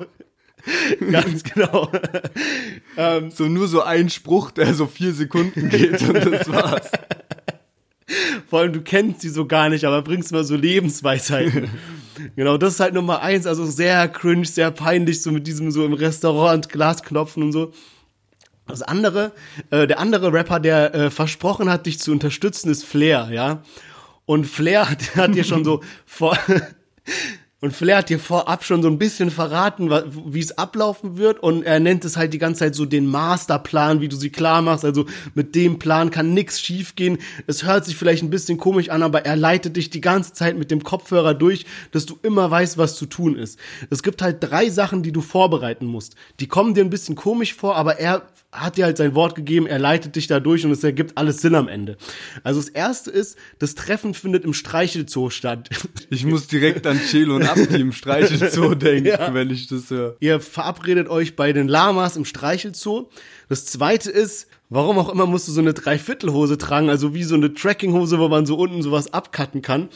[1.11, 1.91] Ganz genau.
[2.97, 6.91] ähm, So nur so ein Spruch, der so vier Sekunden geht und das war's.
[8.49, 11.71] vor allem, du kennst sie so gar nicht, aber bringst mal so Lebensweisheiten.
[12.37, 15.85] genau, das ist halt Nummer eins, also sehr cringe, sehr peinlich, so mit diesem so
[15.85, 17.73] im Restaurant Glasklopfen und so.
[18.67, 19.33] Das andere,
[19.71, 23.63] äh, der andere Rapper, der äh, versprochen hat, dich zu unterstützen, ist Flair, ja.
[24.25, 26.39] Und Flair hat, hat dir schon so vor,
[27.61, 31.41] und Flair hat dir vorab schon so ein bisschen verraten, wie es ablaufen wird.
[31.41, 34.63] Und er nennt es halt die ganze Zeit so den Masterplan, wie du sie klar
[34.63, 34.85] machst.
[34.85, 37.19] Also mit dem Plan kann nix schiefgehen.
[37.47, 40.59] Es hört sich vielleicht ein bisschen komisch an, aber er leitet dich die ganze Zeit
[40.59, 43.59] mit dem Kopfhörer durch, dass du immer weißt, was zu tun ist.
[43.91, 46.17] Es gibt halt drei Sachen, die du vorbereiten musst.
[46.41, 49.67] Die kommen dir ein bisschen komisch vor, aber er hat dir halt sein Wort gegeben,
[49.67, 51.97] er leitet dich da durch und es ergibt alles Sinn am Ende.
[52.45, 55.71] Also das erste ist, das Treffen findet im Streichelzoo statt.
[56.11, 59.33] Ich muss direkt an Chelo und Abdi im Streichelzoo denken, Ja.
[59.33, 60.17] wenn ich das höre.
[60.21, 63.09] Ihr verabredet euch bei den Lamas im Streichelzoo.
[63.49, 67.35] Das zweite ist, warum auch immer musst du so eine Dreiviertelhose tragen, also wie so
[67.35, 69.89] eine Trackinghose, wo man so unten sowas abcutten kann.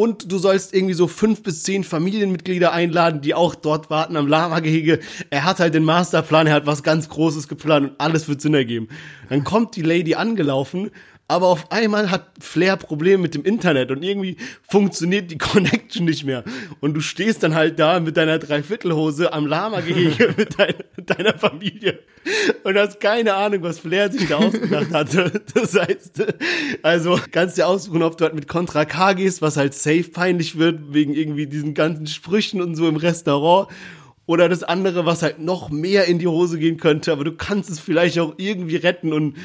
[0.00, 4.28] Und du sollst irgendwie so fünf bis zehn Familienmitglieder einladen, die auch dort warten am
[4.28, 5.00] Lama-Gehege.
[5.30, 8.54] Er hat halt den Masterplan, er hat was ganz Großes geplant und alles wird Sinn
[8.54, 8.86] ergeben.
[9.28, 10.92] Dann kommt die Lady angelaufen,
[11.30, 16.24] aber auf einmal hat Flair Probleme mit dem Internet und irgendwie funktioniert die Connection nicht
[16.24, 16.42] mehr.
[16.80, 21.98] Und du stehst dann halt da mit deiner Dreiviertelhose am Lama-Gehege mit deiner, deiner Familie
[22.64, 25.42] und hast keine Ahnung, was Flair sich da ausgedacht hatte.
[25.54, 26.24] Das heißt,
[26.82, 30.58] also kannst dir aussuchen, ob du halt mit Contra K gehst, was halt safe peinlich
[30.58, 33.68] wird, wegen irgendwie diesen ganzen Sprüchen und so im Restaurant.
[34.26, 37.70] Oder das andere, was halt noch mehr in die Hose gehen könnte, aber du kannst
[37.70, 39.36] es vielleicht auch irgendwie retten und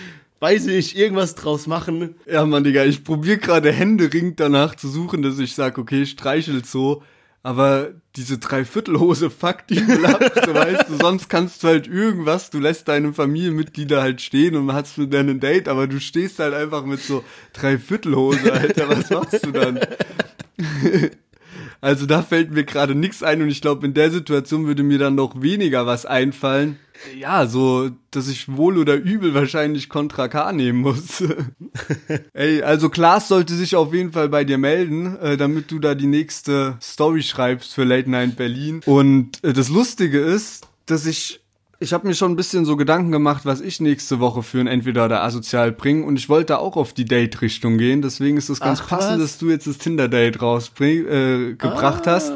[0.44, 2.16] weiß ich nicht, irgendwas draus machen.
[2.26, 6.66] Ja, Mann, Digga, ich probiere gerade händeringend danach zu suchen, dass ich sag, okay, streichelt
[6.66, 7.02] so,
[7.44, 12.60] aber diese Dreiviertelhose fuckt die ab, so weißt du, sonst kannst du halt irgendwas, du
[12.60, 16.54] lässt deine Familienmitglieder halt stehen und hast mit denen ein Date, aber du stehst halt
[16.54, 17.24] einfach mit so
[17.54, 19.80] Dreiviertelhose, Alter, was machst du dann?
[21.84, 25.00] Also da fällt mir gerade nichts ein und ich glaube, in der Situation würde mir
[25.00, 26.80] dann noch weniger was einfallen.
[27.20, 31.22] Ja, so, dass ich wohl oder übel wahrscheinlich Contra K nehmen muss.
[32.34, 35.94] Ey, also Klaas sollte sich auf jeden Fall bei dir melden, äh, damit du da
[35.94, 38.80] die nächste Story schreibst für Late Night Berlin.
[38.86, 41.43] Und äh, das Lustige ist, dass ich
[41.84, 44.68] ich habe mir schon ein bisschen so Gedanken gemacht, was ich nächste Woche für ein
[44.68, 48.02] Entweder oder asozial bringe und ich wollte auch auf die Date-Richtung gehen.
[48.02, 49.32] Deswegen ist es ganz Ach, passend, was?
[49.32, 52.32] dass du jetzt das Tinder-Date rausbring, äh, gebracht hast.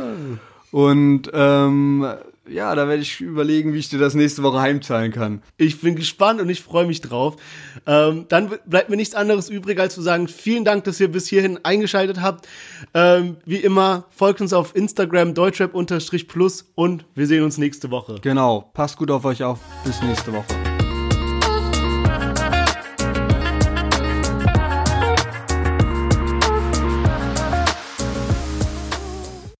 [0.71, 2.05] Und ähm,
[2.49, 5.41] ja, da werde ich überlegen, wie ich dir das nächste Woche heimzahlen kann.
[5.57, 7.37] Ich bin gespannt und ich freue mich drauf.
[7.85, 11.27] Ähm, dann bleibt mir nichts anderes übrig, als zu sagen, vielen Dank, dass ihr bis
[11.27, 12.47] hierhin eingeschaltet habt.
[12.93, 18.15] Ähm, wie immer, folgt uns auf Instagram, deutschrap-plus und wir sehen uns nächste Woche.
[18.21, 19.59] Genau, passt gut auf euch auf.
[19.83, 20.66] Bis nächste Woche.